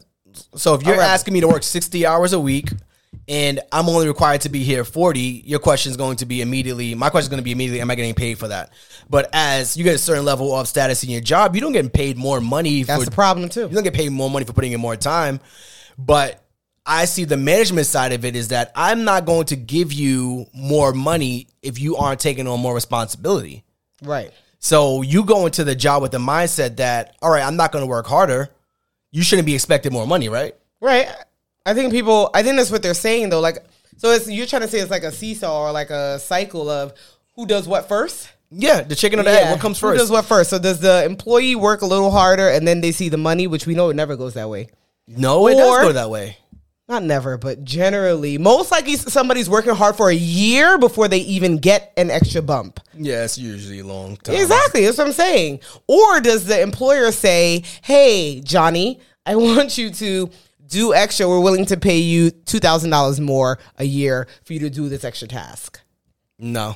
So 0.55 0.75
if 0.75 0.83
you're 0.83 1.01
asking 1.01 1.33
me 1.33 1.41
to 1.41 1.47
work 1.47 1.63
60 1.63 2.05
hours 2.05 2.33
a 2.33 2.39
week 2.39 2.71
and 3.27 3.59
I'm 3.71 3.89
only 3.89 4.07
required 4.07 4.41
to 4.41 4.49
be 4.49 4.63
here 4.63 4.85
40, 4.85 5.19
your 5.19 5.59
question 5.59 5.89
is 5.89 5.97
going 5.97 6.17
to 6.17 6.25
be 6.27 6.41
immediately, 6.41 6.93
my 6.93 7.09
question 7.09 7.25
is 7.25 7.29
going 7.29 7.39
to 7.39 7.43
be 7.43 7.51
immediately, 7.51 7.81
am 7.81 7.89
I 7.89 7.95
getting 7.95 8.13
paid 8.13 8.37
for 8.37 8.47
that? 8.47 8.71
But 9.09 9.29
as 9.33 9.75
you 9.75 9.83
get 9.83 9.95
a 9.95 9.99
certain 9.99 10.25
level 10.25 10.53
of 10.53 10.67
status 10.67 11.03
in 11.03 11.09
your 11.09 11.21
job, 11.21 11.55
you 11.55 11.61
don't 11.61 11.71
get 11.73 11.91
paid 11.91 12.17
more 12.17 12.39
money 12.39 12.83
That's 12.83 13.03
for 13.03 13.09
the 13.09 13.15
problem 13.15 13.49
too. 13.49 13.61
you 13.61 13.69
don't 13.69 13.83
get 13.83 13.95
paid 13.95 14.11
more 14.11 14.29
money 14.29 14.45
for 14.45 14.53
putting 14.53 14.71
in 14.71 14.79
more 14.79 14.95
time. 14.95 15.39
But 15.97 16.43
I 16.89 17.05
see 17.05 17.23
the 17.23 17.37
management 17.37 17.85
side 17.87 18.11
of 18.13 18.25
it 18.25 18.35
is 18.35 18.47
that 18.49 18.71
I'm 18.75 19.03
not 19.03 19.25
going 19.25 19.45
to 19.47 19.55
give 19.55 19.93
you 19.93 20.47
more 20.53 20.91
money 20.91 21.47
if 21.61 21.79
you 21.79 21.95
aren't 21.97 22.19
taking 22.19 22.47
on 22.47 22.59
more 22.59 22.73
responsibility. 22.73 23.63
Right. 24.01 24.31
So 24.57 25.03
you 25.03 25.23
go 25.23 25.45
into 25.45 25.63
the 25.63 25.75
job 25.75 26.01
with 26.01 26.11
the 26.11 26.17
mindset 26.17 26.77
that, 26.77 27.15
all 27.21 27.29
right, 27.29 27.43
I'm 27.45 27.55
not 27.55 27.71
going 27.71 27.83
to 27.83 27.87
work 27.87 28.07
harder. 28.07 28.49
You 29.11 29.21
shouldn't 29.21 29.45
be 29.45 29.53
expecting 29.55 29.93
more 29.93 30.07
money, 30.07 30.29
right? 30.29 30.55
Right. 30.81 31.07
I 31.65 31.73
think 31.75 31.91
people. 31.91 32.29
I 32.33 32.41
think 32.43 32.57
that's 32.57 32.71
what 32.71 32.81
they're 32.81 32.93
saying 32.95 33.29
though. 33.29 33.39
Like, 33.39 33.59
so 33.97 34.09
it's 34.11 34.29
you're 34.29 34.47
trying 34.47 34.63
to 34.63 34.67
say 34.67 34.79
it's 34.79 34.89
like 34.91 35.03
a 35.03 35.11
seesaw 35.11 35.67
or 35.67 35.71
like 35.71 35.91
a 35.91 36.17
cycle 36.19 36.69
of 36.69 36.93
who 37.35 37.45
does 37.45 37.67
what 37.67 37.87
first. 37.87 38.29
Yeah, 38.49 38.81
the 38.81 38.95
chicken 38.95 39.19
or 39.19 39.23
the 39.23 39.29
egg. 39.31 39.51
What 39.51 39.59
comes 39.59 39.77
first? 39.77 39.93
Who 39.93 39.99
does 39.99 40.09
what 40.09 40.25
first? 40.25 40.49
So 40.49 40.57
does 40.57 40.79
the 40.79 41.05
employee 41.05 41.55
work 41.55 41.81
a 41.83 41.85
little 41.85 42.09
harder 42.09 42.49
and 42.49 42.67
then 42.67 42.81
they 42.81 42.91
see 42.91 43.09
the 43.09 43.17
money, 43.17 43.45
which 43.45 43.67
we 43.67 43.75
know 43.75 43.89
it 43.89 43.95
never 43.95 44.15
goes 44.15 44.33
that 44.33 44.49
way. 44.49 44.69
no, 45.07 45.47
it 45.47 45.55
does 45.55 45.69
Or- 45.69 45.81
go 45.83 45.91
that 45.93 46.09
way. 46.09 46.37
Not 46.89 47.03
never, 47.03 47.37
but 47.37 47.63
generally, 47.63 48.39
most 48.39 48.71
likely 48.71 48.95
somebody's 48.95 49.47
working 49.47 49.75
hard 49.75 49.95
for 49.95 50.09
a 50.09 50.15
year 50.15 50.79
before 50.79 51.07
they 51.07 51.19
even 51.19 51.59
get 51.59 51.93
an 51.95 52.09
extra 52.09 52.41
bump. 52.41 52.79
Yeah, 52.97 53.23
it's 53.23 53.37
usually 53.37 53.79
a 53.81 53.85
long 53.85 54.17
time. 54.17 54.35
Exactly. 54.35 54.83
That's 54.83 54.97
what 54.97 55.05
I'm 55.05 55.13
saying. 55.13 55.59
Or 55.85 56.19
does 56.19 56.45
the 56.45 56.59
employer 56.59 57.11
say, 57.11 57.63
hey, 57.83 58.41
Johnny, 58.41 58.99
I 59.23 59.35
want 59.35 59.77
you 59.77 59.91
to 59.91 60.31
do 60.65 60.95
extra. 60.95 61.27
We're 61.29 61.39
willing 61.41 61.65
to 61.67 61.77
pay 61.77 61.99
you 61.99 62.31
$2,000 62.31 63.19
more 63.19 63.59
a 63.77 63.83
year 63.83 64.27
for 64.43 64.53
you 64.53 64.59
to 64.61 64.71
do 64.71 64.89
this 64.89 65.03
extra 65.03 65.27
task. 65.27 65.79
No, 66.39 66.75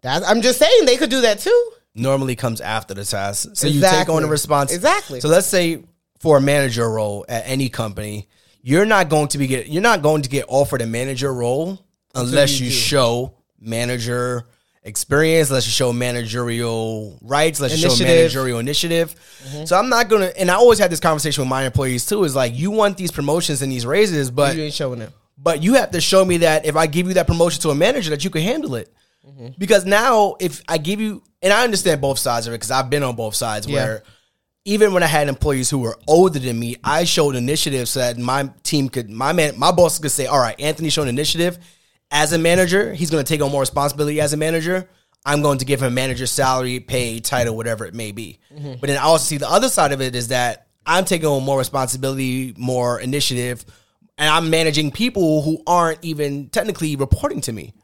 That's, 0.00 0.26
I'm 0.26 0.40
just 0.40 0.58
saying 0.58 0.86
they 0.86 0.96
could 0.96 1.10
do 1.10 1.20
that 1.22 1.40
too. 1.40 1.70
normally 1.94 2.36
comes 2.36 2.60
after 2.62 2.94
the 2.94 3.04
task. 3.04 3.50
So 3.52 3.66
you 3.66 3.80
take 3.82 4.08
on 4.08 4.22
the 4.22 4.28
response. 4.28 4.72
Exactly. 4.72 5.20
So 5.20 5.28
let's 5.28 5.46
say 5.46 5.84
for 6.20 6.38
a 6.38 6.40
manager 6.40 6.88
role 6.88 7.26
at 7.28 7.42
any 7.46 7.68
company, 7.68 8.28
you're 8.66 8.86
not 8.86 9.08
going 9.10 9.28
to 9.28 9.38
be 9.38 9.46
get 9.46 9.68
you're 9.68 9.82
not 9.82 10.00
going 10.02 10.22
to 10.22 10.28
get 10.30 10.46
offered 10.48 10.80
a 10.80 10.86
manager 10.86 11.32
role 11.32 11.78
unless 12.14 12.58
you 12.58 12.66
you 12.66 12.72
show 12.72 13.34
manager 13.60 14.44
experience, 14.82 15.48
unless 15.50 15.66
you 15.66 15.72
show 15.72 15.92
managerial 15.92 17.18
rights, 17.22 17.58
unless 17.58 17.72
you 17.72 17.78
show 17.78 17.86
Initiative. 17.88 18.16
managerial 18.16 18.58
initiative. 18.58 19.14
Mm-hmm. 19.44 19.64
So 19.66 19.76
I'm 19.76 19.88
not 19.88 20.08
gonna 20.08 20.32
and 20.38 20.50
I 20.50 20.54
always 20.54 20.78
had 20.78 20.90
this 20.90 21.00
conversation 21.00 21.42
with 21.42 21.48
my 21.48 21.64
employees 21.64 22.06
too, 22.06 22.24
is 22.24 22.34
like 22.34 22.54
you 22.56 22.70
want 22.70 22.96
these 22.96 23.10
promotions 23.10 23.62
and 23.62 23.70
these 23.70 23.86
raises, 23.86 24.30
but 24.30 24.56
You 24.56 24.62
ain't 24.64 24.74
showing 24.74 25.00
it. 25.00 25.10
but 25.38 25.62
you 25.62 25.74
have 25.74 25.90
to 25.92 26.00
show 26.00 26.24
me 26.24 26.38
that 26.38 26.64
if 26.66 26.76
I 26.76 26.86
give 26.86 27.06
you 27.08 27.14
that 27.14 27.26
promotion 27.26 27.60
to 27.62 27.70
a 27.70 27.74
manager, 27.74 28.10
that 28.10 28.24
you 28.24 28.30
can 28.30 28.42
handle 28.42 28.74
it. 28.76 28.92
Mm-hmm. 29.26 29.48
Because 29.58 29.86
now, 29.86 30.36
if 30.38 30.62
I 30.68 30.76
give 30.76 31.00
you, 31.00 31.22
and 31.40 31.50
I 31.50 31.64
understand 31.64 32.00
both 32.02 32.18
sides 32.18 32.46
of 32.46 32.52
it, 32.52 32.56
because 32.56 32.70
I've 32.70 32.90
been 32.90 33.02
on 33.02 33.16
both 33.16 33.34
sides. 33.34 33.66
Yeah. 33.66 33.74
Where 33.84 34.02
even 34.64 34.94
when 34.94 35.02
I 35.02 35.06
had 35.06 35.28
employees 35.28 35.68
who 35.68 35.78
were 35.78 35.98
older 36.06 36.38
than 36.38 36.58
me, 36.58 36.76
I 36.82 37.04
showed 37.04 37.36
initiative 37.36 37.88
so 37.88 38.00
that 38.00 38.18
my 38.18 38.50
team 38.62 38.88
could, 38.88 39.10
my 39.10 39.32
man, 39.32 39.58
my 39.58 39.72
boss 39.72 39.98
could 39.98 40.10
say, 40.10 40.26
"All 40.26 40.38
right, 40.40 40.58
Anthony 40.58 40.88
showed 40.88 41.08
initiative 41.08 41.58
as 42.10 42.32
a 42.32 42.38
manager. 42.38 42.94
He's 42.94 43.10
going 43.10 43.24
to 43.24 43.28
take 43.28 43.42
on 43.42 43.50
more 43.50 43.60
responsibility 43.60 44.20
as 44.20 44.32
a 44.32 44.36
manager. 44.36 44.88
I'm 45.26 45.42
going 45.42 45.58
to 45.58 45.64
give 45.64 45.82
him 45.82 45.94
manager 45.94 46.26
salary, 46.26 46.80
pay, 46.80 47.20
title, 47.20 47.56
whatever 47.56 47.84
it 47.84 47.94
may 47.94 48.12
be." 48.12 48.38
Mm-hmm. 48.54 48.74
But 48.80 48.88
then 48.88 48.96
I 48.96 49.02
also 49.02 49.24
see 49.24 49.36
the 49.36 49.50
other 49.50 49.68
side 49.68 49.92
of 49.92 50.00
it 50.00 50.14
is 50.14 50.28
that 50.28 50.68
I'm 50.86 51.04
taking 51.04 51.26
on 51.26 51.42
more 51.42 51.58
responsibility, 51.58 52.54
more 52.56 53.00
initiative, 53.00 53.64
and 54.16 54.30
I'm 54.30 54.48
managing 54.48 54.92
people 54.92 55.42
who 55.42 55.62
aren't 55.66 56.02
even 56.02 56.48
technically 56.48 56.96
reporting 56.96 57.40
to 57.42 57.52
me. 57.52 57.74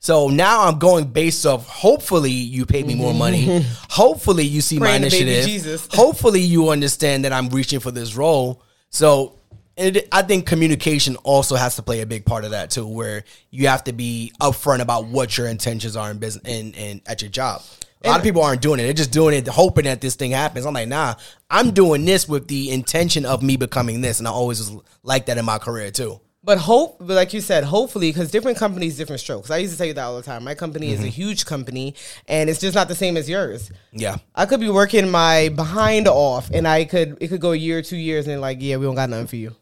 So 0.00 0.28
now 0.28 0.66
I'm 0.66 0.78
going 0.78 1.06
based 1.06 1.44
off. 1.44 1.66
Hopefully, 1.66 2.30
you 2.30 2.66
pay 2.66 2.82
me 2.82 2.94
more 2.94 3.12
money. 3.12 3.46
Mm-hmm. 3.46 3.74
hopefully, 3.90 4.44
you 4.44 4.60
see 4.60 4.78
my 4.78 4.86
Praying 4.86 5.02
baby 5.02 5.20
initiative. 5.22 5.44
Jesus. 5.44 5.88
hopefully, 5.92 6.40
you 6.40 6.68
understand 6.68 7.24
that 7.24 7.32
I'm 7.32 7.48
reaching 7.48 7.80
for 7.80 7.90
this 7.90 8.14
role. 8.14 8.62
So, 8.90 9.38
it, 9.76 10.08
I 10.12 10.22
think 10.22 10.46
communication 10.46 11.16
also 11.16 11.56
has 11.56 11.76
to 11.76 11.82
play 11.82 12.00
a 12.00 12.06
big 12.06 12.24
part 12.24 12.44
of 12.44 12.52
that 12.52 12.70
too, 12.70 12.86
where 12.86 13.24
you 13.50 13.68
have 13.68 13.84
to 13.84 13.92
be 13.92 14.32
upfront 14.40 14.80
about 14.80 15.06
what 15.06 15.36
your 15.36 15.48
intentions 15.48 15.96
are 15.96 16.10
in 16.10 16.18
business 16.18 16.44
and, 16.52 16.76
and 16.76 17.00
at 17.06 17.22
your 17.22 17.30
job. 17.30 17.62
A 18.04 18.10
lot 18.10 18.18
of 18.18 18.24
people 18.24 18.42
aren't 18.42 18.62
doing 18.62 18.78
it; 18.78 18.84
they're 18.84 18.92
just 18.92 19.10
doing 19.10 19.34
it 19.34 19.48
hoping 19.48 19.84
that 19.84 20.00
this 20.00 20.14
thing 20.14 20.30
happens. 20.30 20.64
I'm 20.64 20.74
like, 20.74 20.86
nah, 20.86 21.16
I'm 21.50 21.72
doing 21.72 22.04
this 22.04 22.28
with 22.28 22.46
the 22.46 22.70
intention 22.70 23.26
of 23.26 23.42
me 23.42 23.56
becoming 23.56 24.00
this, 24.00 24.20
and 24.20 24.28
I 24.28 24.30
always 24.30 24.60
was 24.60 24.80
like 25.02 25.26
that 25.26 25.38
in 25.38 25.44
my 25.44 25.58
career 25.58 25.90
too. 25.90 26.20
But 26.48 26.56
hope, 26.56 26.96
but 26.98 27.08
like 27.14 27.34
you 27.34 27.42
said, 27.42 27.62
hopefully, 27.64 28.10
because 28.10 28.30
different 28.30 28.56
companies, 28.56 28.96
different 28.96 29.20
strokes. 29.20 29.50
I 29.50 29.58
used 29.58 29.72
to 29.74 29.76
tell 29.78 29.86
you 29.86 29.92
that 29.92 30.02
all 30.02 30.16
the 30.16 30.22
time. 30.22 30.44
My 30.44 30.54
company 30.54 30.86
Mm-hmm. 30.86 31.02
is 31.02 31.04
a 31.04 31.08
huge 31.08 31.44
company, 31.44 31.94
and 32.26 32.48
it's 32.48 32.58
just 32.58 32.74
not 32.74 32.88
the 32.88 32.94
same 32.94 33.18
as 33.18 33.28
yours. 33.28 33.70
Yeah. 33.92 34.16
I 34.34 34.46
could 34.46 34.58
be 34.58 34.70
working 34.70 35.10
my 35.10 35.50
behind 35.50 36.08
off, 36.08 36.50
and 36.50 36.66
I 36.66 36.86
could 36.86 37.18
it 37.20 37.28
could 37.28 37.42
go 37.42 37.52
a 37.52 37.54
year, 37.56 37.82
two 37.82 37.98
years, 37.98 38.26
and 38.26 38.40
like, 38.40 38.62
yeah, 38.62 38.76
we 38.78 38.86
don't 38.86 38.94
got 38.94 39.10
nothing 39.10 39.26
for 39.26 39.36
you. 39.36 39.54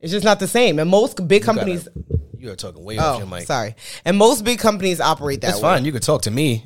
It's 0.00 0.10
just 0.10 0.24
not 0.24 0.40
the 0.40 0.48
same. 0.48 0.80
And 0.80 0.90
most 0.90 1.28
big 1.28 1.44
companies, 1.44 1.86
You 2.36 2.50
are 2.50 2.56
talking 2.56 2.82
way 2.82 2.98
off 2.98 3.14
oh, 3.14 3.18
your 3.18 3.28
mic. 3.28 3.46
sorry, 3.46 3.76
and 4.04 4.16
most 4.16 4.42
big 4.44 4.58
companies 4.58 5.00
operate 5.00 5.40
that 5.42 5.46
That's 5.52 5.58
way. 5.58 5.68
fine. 5.76 5.84
You 5.84 5.92
could 5.92 6.02
talk 6.02 6.22
to 6.22 6.32
me. 6.32 6.64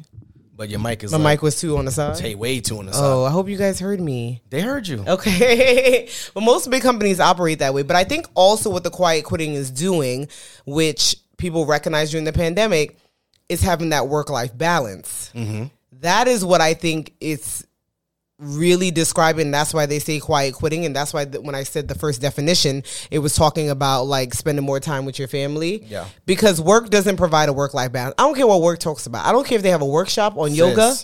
But 0.58 0.68
your 0.68 0.80
mic 0.80 1.04
is 1.04 1.12
My 1.12 1.18
like, 1.18 1.38
mic 1.38 1.42
was 1.42 1.60
too 1.60 1.78
on 1.78 1.84
the 1.84 1.92
side. 1.92 2.18
Hey, 2.18 2.34
way 2.34 2.58
too 2.60 2.80
on 2.80 2.86
the 2.86 2.90
oh, 2.90 2.94
side. 2.94 3.04
Oh, 3.04 3.24
I 3.24 3.30
hope 3.30 3.48
you 3.48 3.56
guys 3.56 3.78
heard 3.78 4.00
me. 4.00 4.42
They 4.50 4.60
heard 4.60 4.88
you. 4.88 5.04
Okay. 5.06 6.08
but 6.34 6.42
most 6.42 6.68
big 6.68 6.82
companies 6.82 7.20
operate 7.20 7.60
that 7.60 7.74
way. 7.74 7.84
But 7.84 7.94
I 7.94 8.02
think 8.02 8.26
also 8.34 8.68
what 8.68 8.82
the 8.82 8.90
quiet 8.90 9.24
quitting 9.24 9.54
is 9.54 9.70
doing, 9.70 10.28
which 10.66 11.16
people 11.36 11.64
recognize 11.64 12.10
during 12.10 12.24
the 12.24 12.32
pandemic, 12.32 12.98
is 13.48 13.62
having 13.62 13.90
that 13.90 14.08
work 14.08 14.30
life 14.30 14.56
balance. 14.58 15.30
Mm-hmm. 15.32 15.66
That 16.00 16.26
is 16.26 16.44
what 16.44 16.60
I 16.60 16.74
think 16.74 17.14
it's 17.20 17.64
really 18.38 18.90
describing. 18.90 19.50
That's 19.50 19.74
why 19.74 19.86
they 19.86 19.98
say 19.98 20.20
quiet 20.20 20.54
quitting. 20.54 20.86
And 20.86 20.94
that's 20.94 21.12
why 21.12 21.24
th- 21.24 21.42
when 21.42 21.54
I 21.54 21.64
said 21.64 21.88
the 21.88 21.94
first 21.94 22.20
definition, 22.20 22.84
it 23.10 23.18
was 23.18 23.34
talking 23.34 23.70
about 23.70 24.04
like 24.04 24.34
spending 24.34 24.64
more 24.64 24.80
time 24.80 25.04
with 25.04 25.18
your 25.18 25.28
family. 25.28 25.84
Yeah. 25.86 26.06
Because 26.26 26.60
work 26.60 26.90
doesn't 26.90 27.16
provide 27.16 27.48
a 27.48 27.52
work 27.52 27.74
life 27.74 27.92
balance. 27.92 28.14
I 28.18 28.22
don't 28.22 28.34
care 28.34 28.46
what 28.46 28.62
work 28.62 28.78
talks 28.78 29.06
about. 29.06 29.26
I 29.26 29.32
don't 29.32 29.46
care 29.46 29.56
if 29.56 29.62
they 29.62 29.70
have 29.70 29.82
a 29.82 29.86
workshop 29.86 30.36
on 30.36 30.54
yoga. 30.54 30.94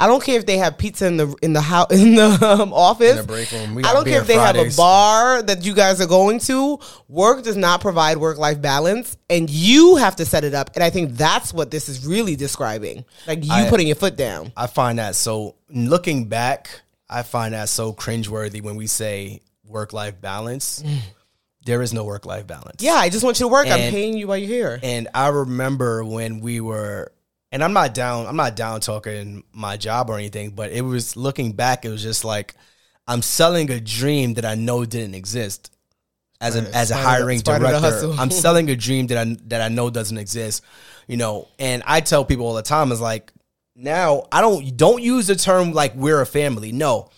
I 0.00 0.06
don't 0.06 0.24
care 0.24 0.38
if 0.38 0.46
they 0.46 0.56
have 0.56 0.78
pizza 0.78 1.06
in 1.06 1.18
the 1.18 1.36
in 1.42 1.52
the 1.52 1.60
house 1.60 1.88
in 1.90 2.14
the 2.14 2.38
um, 2.42 2.72
office. 2.72 3.10
In 3.10 3.16
the 3.18 3.22
break 3.24 3.52
room. 3.52 3.74
We 3.74 3.84
I 3.84 3.92
don't 3.92 4.06
care 4.06 4.22
if 4.22 4.26
they 4.26 4.34
have 4.34 4.56
a 4.56 4.70
bar 4.74 5.42
that 5.42 5.62
you 5.62 5.74
guys 5.74 6.00
are 6.00 6.06
going 6.06 6.38
to. 6.40 6.78
Work 7.08 7.44
does 7.44 7.56
not 7.56 7.82
provide 7.82 8.16
work 8.16 8.38
life 8.38 8.62
balance, 8.62 9.18
and 9.28 9.50
you 9.50 9.96
have 9.96 10.16
to 10.16 10.24
set 10.24 10.42
it 10.42 10.54
up. 10.54 10.70
And 10.74 10.82
I 10.82 10.88
think 10.88 11.12
that's 11.12 11.52
what 11.52 11.70
this 11.70 11.90
is 11.90 12.06
really 12.06 12.34
describing, 12.34 13.04
like 13.26 13.44
you 13.44 13.52
I- 13.52 13.68
putting 13.68 13.86
your 13.86 13.96
foot 13.96 14.16
down. 14.16 14.52
I 14.56 14.66
find 14.68 14.98
that 14.98 15.16
so 15.16 15.56
looking 15.68 16.24
back, 16.24 16.80
I 17.08 17.22
find 17.22 17.52
that 17.52 17.68
so 17.68 17.92
cringeworthy 17.92 18.62
when 18.62 18.76
we 18.76 18.86
say 18.86 19.42
work 19.66 19.92
life 19.92 20.18
balance. 20.18 20.82
there 21.66 21.82
is 21.82 21.92
no 21.92 22.04
work 22.04 22.24
life 22.24 22.46
balance. 22.46 22.82
Yeah, 22.82 22.94
I 22.94 23.10
just 23.10 23.22
want 23.22 23.38
you 23.38 23.44
to 23.44 23.52
work. 23.52 23.66
I'm 23.66 23.90
paying 23.90 24.16
you 24.16 24.28
while 24.28 24.38
you're 24.38 24.48
here. 24.48 24.80
And 24.82 25.08
I 25.14 25.28
remember 25.28 26.02
when 26.02 26.40
we 26.40 26.60
were 26.60 27.12
and 27.52 27.64
I'm 27.64 27.72
not 27.72 27.94
down 27.94 28.26
I'm 28.26 28.36
not 28.36 28.56
down 28.56 28.80
talking 28.80 29.44
my 29.52 29.76
job 29.76 30.10
or 30.10 30.18
anything, 30.18 30.50
but 30.50 30.70
it 30.70 30.82
was 30.82 31.16
looking 31.16 31.52
back, 31.52 31.84
it 31.84 31.88
was 31.88 32.02
just 32.02 32.24
like 32.24 32.54
I'm 33.06 33.22
selling 33.22 33.70
a 33.70 33.80
dream 33.80 34.34
that 34.34 34.44
I 34.44 34.54
know 34.54 34.84
didn't 34.84 35.14
exist. 35.14 35.70
As 36.42 36.56
a 36.56 36.62
as 36.74 36.90
a 36.90 36.94
hiring 36.94 37.40
it's 37.40 37.48
part 37.48 37.62
of 37.62 37.70
the 37.70 37.80
director. 37.80 38.18
I'm 38.18 38.30
selling 38.30 38.70
a 38.70 38.76
dream 38.76 39.08
that 39.08 39.18
I 39.18 39.36
that 39.48 39.60
I 39.60 39.68
know 39.68 39.90
doesn't 39.90 40.16
exist. 40.16 40.64
You 41.06 41.18
know, 41.18 41.48
and 41.58 41.82
I 41.84 42.00
tell 42.00 42.24
people 42.24 42.46
all 42.46 42.54
the 42.54 42.62
time 42.62 42.92
is 42.92 43.00
like 43.00 43.32
now 43.76 44.26
I 44.32 44.40
don't 44.40 44.76
don't 44.76 45.02
use 45.02 45.26
the 45.26 45.36
term 45.36 45.72
like 45.72 45.94
we're 45.94 46.20
a 46.20 46.26
family. 46.26 46.72
No. 46.72 47.10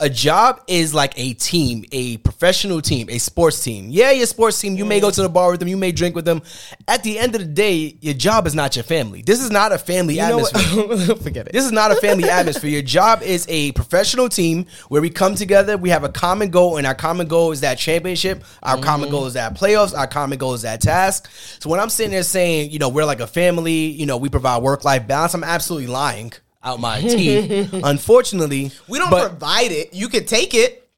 A 0.00 0.08
job 0.08 0.60
is 0.68 0.94
like 0.94 1.18
a 1.18 1.34
team, 1.34 1.84
a 1.90 2.18
professional 2.18 2.80
team, 2.80 3.08
a 3.10 3.18
sports 3.18 3.60
team. 3.64 3.88
Yeah, 3.90 4.12
your 4.12 4.26
sports 4.26 4.60
team, 4.60 4.76
you 4.76 4.84
may 4.84 5.00
go 5.00 5.10
to 5.10 5.22
the 5.22 5.28
bar 5.28 5.50
with 5.50 5.58
them, 5.58 5.68
you 5.68 5.76
may 5.76 5.90
drink 5.90 6.14
with 6.14 6.24
them. 6.24 6.40
At 6.86 7.02
the 7.02 7.18
end 7.18 7.34
of 7.34 7.40
the 7.40 7.48
day, 7.48 7.96
your 8.00 8.14
job 8.14 8.46
is 8.46 8.54
not 8.54 8.76
your 8.76 8.84
family. 8.84 9.22
This 9.22 9.42
is 9.42 9.50
not 9.50 9.72
a 9.72 9.78
family 9.78 10.14
You 10.14 10.20
know 10.20 10.46
atmosphere. 10.46 11.16
Forget 11.16 11.48
it. 11.48 11.52
This 11.52 11.64
is 11.64 11.72
not 11.72 11.90
a 11.90 11.96
family 11.96 12.30
atmosphere. 12.30 12.70
Your 12.70 12.82
job 12.82 13.22
is 13.22 13.44
a 13.48 13.72
professional 13.72 14.28
team 14.28 14.66
where 14.86 15.02
we 15.02 15.10
come 15.10 15.34
together, 15.34 15.76
we 15.76 15.90
have 15.90 16.04
a 16.04 16.08
common 16.10 16.50
goal, 16.50 16.76
and 16.76 16.86
our 16.86 16.94
common 16.94 17.26
goal 17.26 17.50
is 17.50 17.62
that 17.62 17.76
championship. 17.76 18.44
Our 18.62 18.76
Mm-hmm. 18.76 18.84
common 18.84 19.10
goal 19.10 19.26
is 19.26 19.34
that 19.34 19.56
playoffs. 19.56 19.98
Our 19.98 20.06
common 20.06 20.38
goal 20.38 20.54
is 20.54 20.62
that 20.62 20.80
task. 20.80 21.28
So 21.58 21.68
when 21.70 21.80
I'm 21.80 21.90
sitting 21.90 22.12
there 22.12 22.22
saying, 22.22 22.70
you 22.70 22.78
know, 22.78 22.88
we're 22.88 23.04
like 23.04 23.18
a 23.18 23.26
family, 23.26 23.86
you 23.86 24.06
know, 24.06 24.16
we 24.16 24.28
provide 24.28 24.62
work 24.62 24.84
life 24.84 25.08
balance, 25.08 25.34
I'm 25.34 25.42
absolutely 25.42 25.88
lying 25.88 26.32
out 26.62 26.80
my 26.80 27.00
teeth. 27.02 27.72
Unfortunately, 27.72 28.70
we 28.88 28.98
don't 28.98 29.10
but- 29.10 29.28
provide 29.30 29.72
it. 29.72 29.92
You 29.94 30.08
could 30.08 30.26
take 30.28 30.54
it. 30.54 30.88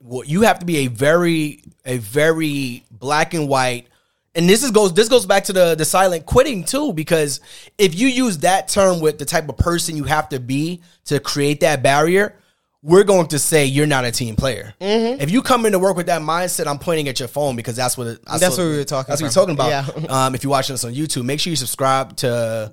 well, 0.00 0.24
you 0.24 0.42
have 0.42 0.58
to 0.60 0.66
be 0.66 0.78
a 0.78 0.86
very 0.88 1.62
a 1.86 1.98
very 1.98 2.84
black 2.90 3.34
and 3.34 3.48
white 3.48 3.86
and 4.34 4.48
this 4.48 4.64
is 4.64 4.70
goes 4.70 4.92
this 4.94 5.08
goes 5.08 5.26
back 5.26 5.44
to 5.44 5.52
the 5.52 5.74
the 5.74 5.84
silent 5.84 6.24
quitting 6.24 6.64
too 6.64 6.92
because 6.94 7.40
if 7.76 7.94
you 7.94 8.08
use 8.08 8.38
that 8.38 8.68
term 8.68 9.00
with 9.00 9.18
the 9.18 9.24
type 9.26 9.48
of 9.50 9.56
person 9.58 9.96
you 9.96 10.04
have 10.04 10.28
to 10.30 10.40
be 10.40 10.80
to 11.04 11.20
create 11.20 11.60
that 11.60 11.82
barrier 11.82 12.34
we're 12.82 13.04
going 13.04 13.26
to 13.28 13.38
say 13.38 13.64
you're 13.66 13.86
not 13.86 14.04
a 14.04 14.10
team 14.10 14.36
player. 14.36 14.74
If 14.80 15.30
you 15.30 15.40
come 15.42 15.64
into 15.64 15.78
work 15.78 15.96
with 15.96 16.06
that 16.06 16.20
mindset, 16.20 16.66
I'm 16.66 16.78
pointing 16.78 17.08
at 17.08 17.18
your 17.18 17.28
phone 17.28 17.56
because 17.56 17.76
that's 17.76 17.96
what 17.96 18.08
it, 18.08 18.18
I 18.26 18.36
That's 18.36 18.56
saw- 18.56 18.62
what 18.62 18.70
we 18.72 18.76
were 18.76 18.84
talking 18.84 19.10
That's 19.12 19.22
what 19.22 19.32
from. 19.32 19.48
you're 19.48 19.56
talking 19.56 19.86
about. 19.86 20.02
Yeah. 20.10 20.10
Um, 20.26 20.34
if 20.34 20.42
you're 20.44 20.50
watching 20.50 20.74
us 20.74 20.84
on 20.84 20.92
YouTube, 20.92 21.24
make 21.24 21.40
sure 21.40 21.50
you 21.50 21.56
subscribe 21.56 22.14
to 22.16 22.72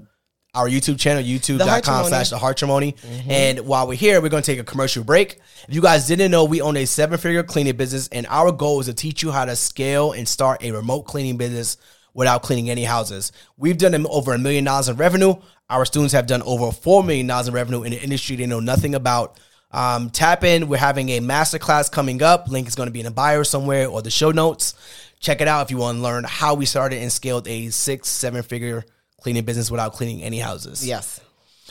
our 0.53 0.67
YouTube 0.67 0.99
channel, 0.99 1.23
youtube.com 1.23 2.07
slash 2.07 2.29
the 2.29 2.37
Hartrimony. 2.37 2.95
And 3.29 3.59
while 3.61 3.87
we're 3.87 3.93
here, 3.93 4.21
we're 4.21 4.29
going 4.29 4.43
to 4.43 4.51
take 4.51 4.59
a 4.59 4.65
commercial 4.65 5.03
break. 5.03 5.39
If 5.67 5.73
you 5.73 5.81
guys 5.81 6.07
didn't 6.07 6.31
know, 6.31 6.43
we 6.43 6.61
own 6.61 6.75
a 6.75 6.85
seven 6.85 7.17
figure 7.17 7.43
cleaning 7.43 7.77
business, 7.77 8.09
and 8.09 8.27
our 8.27 8.51
goal 8.51 8.81
is 8.81 8.87
to 8.87 8.93
teach 8.93 9.23
you 9.23 9.31
how 9.31 9.45
to 9.45 9.55
scale 9.55 10.11
and 10.11 10.27
start 10.27 10.63
a 10.63 10.71
remote 10.71 11.03
cleaning 11.03 11.37
business 11.37 11.77
without 12.13 12.43
cleaning 12.43 12.69
any 12.69 12.83
houses. 12.83 13.31
We've 13.57 13.77
done 13.77 14.05
over 14.07 14.33
a 14.33 14.37
million 14.37 14.65
dollars 14.65 14.89
in 14.89 14.97
revenue. 14.97 15.35
Our 15.69 15.85
students 15.85 16.13
have 16.13 16.27
done 16.27 16.41
over 16.41 16.65
$4 16.65 17.05
million 17.05 17.29
in 17.29 17.53
revenue 17.53 17.83
in 17.83 17.93
an 17.93 17.99
industry 17.99 18.35
they 18.35 18.45
know 18.45 18.59
nothing 18.59 18.93
about. 18.93 19.39
Um, 19.71 20.09
tap 20.09 20.43
in. 20.43 20.67
We're 20.67 20.75
having 20.75 21.07
a 21.09 21.21
masterclass 21.21 21.89
coming 21.89 22.21
up. 22.21 22.49
Link 22.49 22.67
is 22.67 22.75
going 22.75 22.87
to 22.87 22.91
be 22.91 22.99
in 22.99 23.05
the 23.05 23.11
bio 23.11 23.43
somewhere 23.43 23.87
or 23.87 24.01
the 24.01 24.11
show 24.11 24.31
notes. 24.31 24.73
Check 25.21 25.39
it 25.39 25.47
out 25.47 25.61
if 25.61 25.71
you 25.71 25.77
want 25.77 25.99
to 25.99 26.01
learn 26.01 26.25
how 26.27 26.55
we 26.55 26.65
started 26.65 27.01
and 27.01 27.09
scaled 27.09 27.47
a 27.47 27.69
six, 27.69 28.09
seven 28.09 28.43
figure 28.43 28.83
cleaning 29.21 29.45
business 29.45 29.71
without 29.71 29.93
cleaning 29.93 30.21
any 30.21 30.39
houses. 30.39 30.85
Yes. 30.85 31.21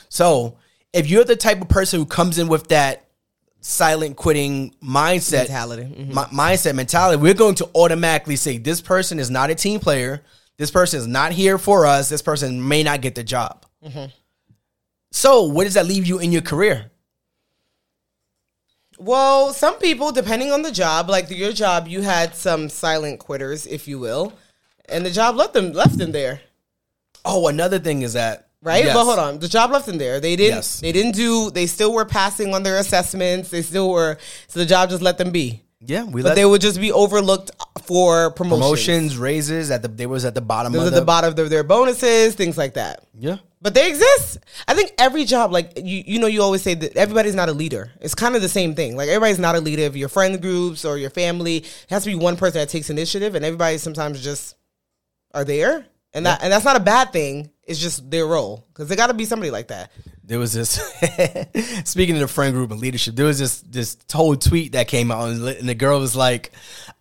So 0.08 0.56
if 0.92 1.08
you're 1.10 1.24
the 1.24 1.36
type 1.36 1.60
of 1.60 1.68
person 1.68 2.00
who 2.00 2.06
comes 2.06 2.38
in 2.38 2.48
with 2.48 2.68
that 2.68 3.06
silent 3.60 4.16
quitting 4.16 4.74
mindset, 4.82 5.48
Mentality. 5.48 5.82
Mhm. 5.82 6.06
mi- 6.08 6.38
mindset 6.38 6.74
mentality, 6.74 7.20
we're 7.20 7.34
going 7.34 7.56
to 7.56 7.68
automatically 7.74 8.36
say 8.36 8.56
this 8.56 8.80
person 8.80 9.18
is 9.18 9.28
not 9.30 9.50
a 9.50 9.54
team 9.54 9.78
player. 9.80 10.22
This 10.56 10.70
person 10.70 10.98
is 11.00 11.06
not 11.06 11.32
here 11.32 11.58
for 11.58 11.84
us. 11.86 12.08
This 12.08 12.22
person 12.22 12.66
may 12.66 12.82
not 12.82 13.00
get 13.02 13.14
the 13.14 13.22
job. 13.24 13.66
So 15.12 15.44
where 15.46 15.64
does 15.64 15.74
that 15.74 15.86
leave 15.86 16.06
you 16.06 16.18
in 16.20 16.32
your 16.32 16.42
career? 16.42 16.90
Well, 18.98 19.52
some 19.54 19.76
people, 19.78 20.12
depending 20.12 20.52
on 20.52 20.62
the 20.62 20.70
job, 20.70 21.08
like 21.08 21.30
your 21.30 21.52
job, 21.52 21.88
you 21.88 22.02
had 22.02 22.34
some 22.36 22.68
silent 22.68 23.18
quitters, 23.18 23.66
if 23.66 23.88
you 23.88 23.98
will, 23.98 24.34
and 24.88 25.04
the 25.06 25.10
job 25.10 25.36
left 25.36 25.54
them 25.54 25.72
left 25.72 25.96
them 25.98 26.12
there. 26.12 26.42
Oh, 27.24 27.48
another 27.48 27.78
thing 27.78 28.02
is 28.02 28.14
that 28.14 28.48
right? 28.62 28.84
Yes. 28.84 28.94
But 28.94 29.04
hold 29.04 29.18
on, 29.18 29.38
the 29.38 29.48
job 29.48 29.70
left 29.70 29.86
them 29.86 29.98
there. 29.98 30.20
They 30.20 30.36
didn't. 30.36 30.56
Yes. 30.56 30.80
They 30.80 30.92
didn't 30.92 31.14
do. 31.14 31.50
They 31.50 31.66
still 31.66 31.92
were 31.92 32.04
passing 32.04 32.54
on 32.54 32.62
their 32.62 32.78
assessments. 32.78 33.50
They 33.50 33.62
still 33.62 33.90
were. 33.90 34.18
So 34.48 34.60
the 34.60 34.66
job 34.66 34.90
just 34.90 35.02
let 35.02 35.18
them 35.18 35.30
be. 35.30 35.62
Yeah, 35.82 36.04
we 36.04 36.22
But 36.22 36.34
they 36.34 36.44
would 36.44 36.60
just 36.60 36.78
be 36.78 36.92
overlooked 36.92 37.52
for 37.84 38.32
promotions. 38.32 38.60
promotions, 38.60 39.18
raises 39.18 39.70
at 39.70 39.80
the 39.80 39.88
they 39.88 40.06
was 40.06 40.26
at 40.26 40.34
the 40.34 40.42
bottom 40.42 40.74
Those 40.74 40.88
of 40.88 40.92
the, 40.92 41.00
the 41.00 41.06
bottom 41.06 41.30
of 41.30 41.50
their 41.50 41.64
bonuses, 41.64 42.34
things 42.34 42.58
like 42.58 42.74
that. 42.74 43.06
Yeah. 43.18 43.38
But 43.62 43.74
they 43.74 43.88
exist. 43.88 44.38
I 44.68 44.74
think 44.74 44.92
every 44.98 45.24
job, 45.24 45.52
like 45.52 45.72
you, 45.76 46.02
you 46.06 46.18
know, 46.18 46.26
you 46.26 46.42
always 46.42 46.60
say 46.60 46.74
that 46.74 46.96
everybody's 46.96 47.34
not 47.34 47.48
a 47.48 47.52
leader. 47.52 47.90
It's 48.00 48.14
kind 48.14 48.36
of 48.36 48.42
the 48.42 48.48
same 48.48 48.74
thing. 48.74 48.94
Like 48.94 49.08
everybody's 49.08 49.38
not 49.38 49.54
a 49.54 49.60
leader 49.60 49.86
of 49.86 49.96
your 49.96 50.10
friend 50.10 50.40
groups 50.40 50.84
or 50.84 50.98
your 50.98 51.10
family. 51.10 51.58
It 51.58 51.86
has 51.88 52.04
to 52.04 52.10
be 52.10 52.14
one 52.14 52.36
person 52.36 52.58
that 52.60 52.68
takes 52.68 52.90
initiative, 52.90 53.34
and 53.34 53.42
everybody 53.44 53.78
sometimes 53.78 54.22
just 54.22 54.56
are 55.32 55.44
there, 55.44 55.86
and 56.12 56.26
that 56.26 56.42
and 56.42 56.52
that's 56.52 56.64
not 56.64 56.76
a 56.76 56.80
bad 56.80 57.12
thing. 57.12 57.50
It's 57.64 57.78
just 57.78 58.10
their 58.10 58.26
role 58.26 58.66
because 58.68 58.88
they 58.88 58.96
got 58.96 59.08
to 59.08 59.14
be 59.14 59.24
somebody 59.24 59.50
like 59.50 59.68
that. 59.68 59.92
There 60.24 60.38
was 60.38 60.52
this 60.52 60.70
speaking 61.84 62.14
of 62.16 62.20
the 62.20 62.28
friend 62.28 62.54
group 62.54 62.70
and 62.70 62.80
leadership. 62.80 63.16
There 63.16 63.26
was 63.26 63.38
this 63.38 63.60
this 63.62 63.96
whole 64.12 64.36
tweet 64.36 64.72
that 64.72 64.88
came 64.88 65.10
out, 65.10 65.28
and 65.28 65.68
the 65.68 65.74
girl 65.74 66.00
was 66.00 66.16
like, 66.16 66.52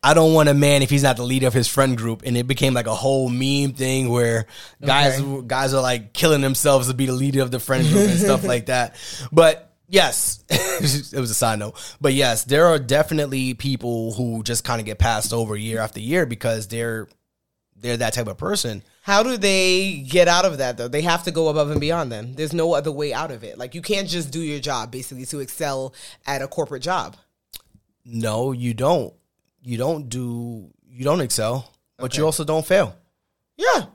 "I 0.03 0.13
don't 0.13 0.33
want 0.33 0.49
a 0.49 0.53
man 0.53 0.81
if 0.81 0.89
he's 0.89 1.03
not 1.03 1.17
the 1.17 1.23
leader 1.23 1.47
of 1.47 1.53
his 1.53 1.67
friend 1.67 1.97
group," 1.97 2.23
and 2.25 2.37
it 2.37 2.47
became 2.47 2.73
like 2.73 2.87
a 2.87 2.95
whole 2.95 3.29
meme 3.29 3.73
thing 3.73 4.09
where 4.09 4.45
guys 4.81 5.21
guys 5.45 5.73
are 5.73 5.81
like 5.81 6.13
killing 6.13 6.41
themselves 6.41 6.87
to 6.87 6.93
be 6.93 7.05
the 7.05 7.13
leader 7.13 7.41
of 7.41 7.51
the 7.51 7.59
friend 7.59 7.87
group 7.87 8.09
and 8.09 8.19
stuff 8.19 8.43
like 8.47 8.67
that. 8.67 8.95
But 9.31 9.73
yes, 9.87 10.43
it 10.49 11.19
was 11.19 11.31
a 11.31 11.35
side 11.35 11.59
note. 11.59 11.75
But 11.99 12.13
yes, 12.13 12.45
there 12.45 12.67
are 12.67 12.79
definitely 12.79 13.53
people 13.53 14.13
who 14.13 14.43
just 14.43 14.63
kind 14.63 14.79
of 14.79 14.85
get 14.85 14.99
passed 14.99 15.33
over 15.33 15.55
year 15.55 15.79
after 15.79 15.99
year 15.99 16.25
because 16.25 16.67
they're 16.67 17.07
they're 17.81 17.97
that 17.97 18.13
type 18.13 18.27
of 18.27 18.37
person. 18.37 18.83
How 19.01 19.23
do 19.23 19.37
they 19.37 20.05
get 20.07 20.27
out 20.27 20.45
of 20.45 20.57
that 20.57 20.77
though? 20.77 20.87
They 20.87 21.01
have 21.01 21.23
to 21.23 21.31
go 21.31 21.47
above 21.49 21.71
and 21.71 21.79
beyond. 21.79 22.11
Then 22.11 22.35
there's 22.35 22.53
no 22.53 22.73
other 22.73 22.91
way 22.91 23.13
out 23.13 23.31
of 23.31 23.43
it. 23.43 23.57
Like 23.57 23.73
you 23.75 23.81
can't 23.81 24.07
just 24.07 24.31
do 24.31 24.41
your 24.41 24.59
job 24.59 24.91
basically 24.91 25.25
to 25.27 25.39
excel 25.39 25.93
at 26.27 26.41
a 26.41 26.47
corporate 26.47 26.83
job. 26.83 27.15
No, 28.05 28.51
you 28.51 28.73
don't. 28.73 29.13
You 29.61 29.77
don't 29.77 30.09
do. 30.09 30.69
You 30.87 31.03
don't 31.03 31.21
excel, 31.21 31.71
but 31.97 32.17
you 32.17 32.25
also 32.25 32.43
don't 32.43 32.65
fail. 32.65 32.95
Yeah, 33.57 33.85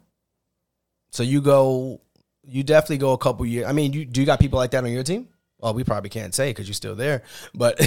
So 1.10 1.22
you 1.22 1.40
go. 1.40 2.00
You 2.46 2.62
definitely 2.62 2.98
go 2.98 3.12
a 3.12 3.18
couple 3.18 3.46
years. 3.46 3.66
I 3.66 3.72
mean, 3.72 3.92
you 3.94 4.04
do 4.04 4.20
you 4.20 4.26
got 4.26 4.38
people 4.38 4.58
like 4.58 4.70
that 4.72 4.84
on 4.84 4.90
your 4.92 5.02
team? 5.02 5.28
Well, 5.64 5.72
we 5.72 5.82
probably 5.82 6.10
can't 6.10 6.34
say 6.34 6.50
because 6.50 6.68
you're 6.68 6.74
still 6.74 6.94
there, 6.94 7.22
but 7.54 7.80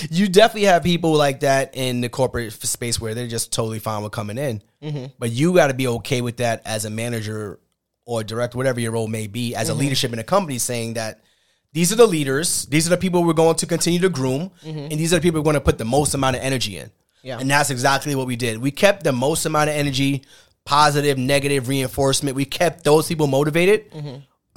you 0.10 0.26
definitely 0.28 0.66
have 0.66 0.82
people 0.82 1.12
like 1.12 1.40
that 1.40 1.76
in 1.76 2.00
the 2.00 2.08
corporate 2.08 2.52
space 2.52 3.00
where 3.00 3.14
they're 3.14 3.28
just 3.28 3.52
totally 3.52 3.78
fine 3.78 4.02
with 4.02 4.10
coming 4.10 4.36
in. 4.36 4.60
Mm-hmm. 4.82 5.12
But 5.16 5.30
you 5.30 5.54
got 5.54 5.68
to 5.68 5.74
be 5.74 5.86
okay 5.86 6.22
with 6.22 6.38
that 6.38 6.60
as 6.64 6.86
a 6.86 6.90
manager 6.90 7.60
or 8.04 8.24
director, 8.24 8.58
whatever 8.58 8.80
your 8.80 8.90
role 8.90 9.06
may 9.06 9.28
be, 9.28 9.54
as 9.54 9.68
a 9.68 9.72
mm-hmm. 9.72 9.82
leadership 9.82 10.12
in 10.12 10.18
a 10.18 10.24
company, 10.24 10.58
saying 10.58 10.94
that 10.94 11.20
these 11.72 11.92
are 11.92 11.94
the 11.94 12.04
leaders, 12.04 12.66
these 12.66 12.88
are 12.88 12.90
the 12.90 12.96
people 12.96 13.22
we're 13.22 13.32
going 13.32 13.54
to 13.54 13.66
continue 13.66 14.00
to 14.00 14.08
groom, 14.08 14.50
mm-hmm. 14.64 14.78
and 14.90 14.90
these 14.90 15.12
are 15.12 15.18
the 15.18 15.22
people 15.22 15.38
we're 15.38 15.44
going 15.44 15.54
to 15.54 15.60
put 15.60 15.78
the 15.78 15.84
most 15.84 16.14
amount 16.14 16.34
of 16.34 16.42
energy 16.42 16.78
in. 16.78 16.90
Yeah. 17.22 17.38
And 17.38 17.48
that's 17.48 17.70
exactly 17.70 18.16
what 18.16 18.26
we 18.26 18.34
did. 18.34 18.58
We 18.58 18.72
kept 18.72 19.04
the 19.04 19.12
most 19.12 19.46
amount 19.46 19.70
of 19.70 19.76
energy, 19.76 20.24
positive, 20.64 21.16
negative 21.16 21.68
reinforcement. 21.68 22.34
We 22.34 22.44
kept 22.44 22.82
those 22.82 23.06
people 23.06 23.28
motivated, 23.28 23.84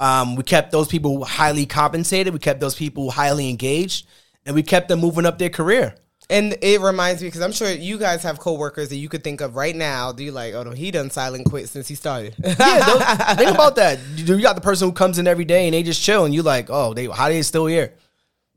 Um, 0.00 0.36
we 0.36 0.42
kept 0.42 0.72
those 0.72 0.88
people 0.88 1.24
highly 1.24 1.66
compensated. 1.66 2.32
We 2.32 2.38
kept 2.40 2.60
those 2.60 2.74
people 2.74 3.10
highly 3.10 3.48
engaged, 3.48 4.06
and 4.44 4.54
we 4.54 4.62
kept 4.62 4.88
them 4.88 5.00
moving 5.00 5.26
up 5.26 5.38
their 5.38 5.50
career. 5.50 5.94
And 6.30 6.56
it 6.62 6.80
reminds 6.80 7.20
me 7.20 7.28
because 7.28 7.42
I'm 7.42 7.52
sure 7.52 7.70
you 7.70 7.98
guys 7.98 8.22
have 8.22 8.38
coworkers 8.38 8.88
that 8.88 8.96
you 8.96 9.10
could 9.10 9.22
think 9.22 9.42
of 9.42 9.56
right 9.56 9.76
now. 9.76 10.10
Do 10.10 10.24
you 10.24 10.32
like? 10.32 10.54
Oh 10.54 10.62
no, 10.62 10.70
he 10.70 10.90
done 10.90 11.10
silent 11.10 11.48
quit 11.50 11.68
since 11.68 11.86
he 11.86 11.94
started. 11.94 12.34
Yeah, 12.38 13.34
think 13.34 13.50
about 13.50 13.76
that. 13.76 13.98
You 14.16 14.36
you 14.36 14.42
got 14.42 14.54
the 14.54 14.62
person 14.62 14.88
who 14.88 14.92
comes 14.92 15.18
in 15.18 15.26
every 15.26 15.44
day 15.44 15.66
and 15.66 15.74
they 15.74 15.82
just 15.82 16.02
chill, 16.02 16.24
and 16.24 16.34
you 16.34 16.42
like, 16.42 16.68
oh, 16.70 16.94
they 16.94 17.06
how 17.06 17.28
they 17.28 17.42
still 17.42 17.66
here? 17.66 17.92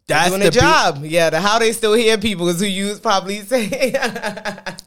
That's 0.07 0.29
doing 0.29 0.41
the 0.41 0.51
job. 0.51 1.03
Yeah, 1.03 1.29
the 1.29 1.41
how 1.41 1.59
they 1.59 1.73
still 1.73 1.93
here 1.93 2.17
people 2.17 2.47
is 2.47 2.61
who 2.61 2.65
you 2.65 2.95
probably 2.95 3.41
say. 3.41 3.93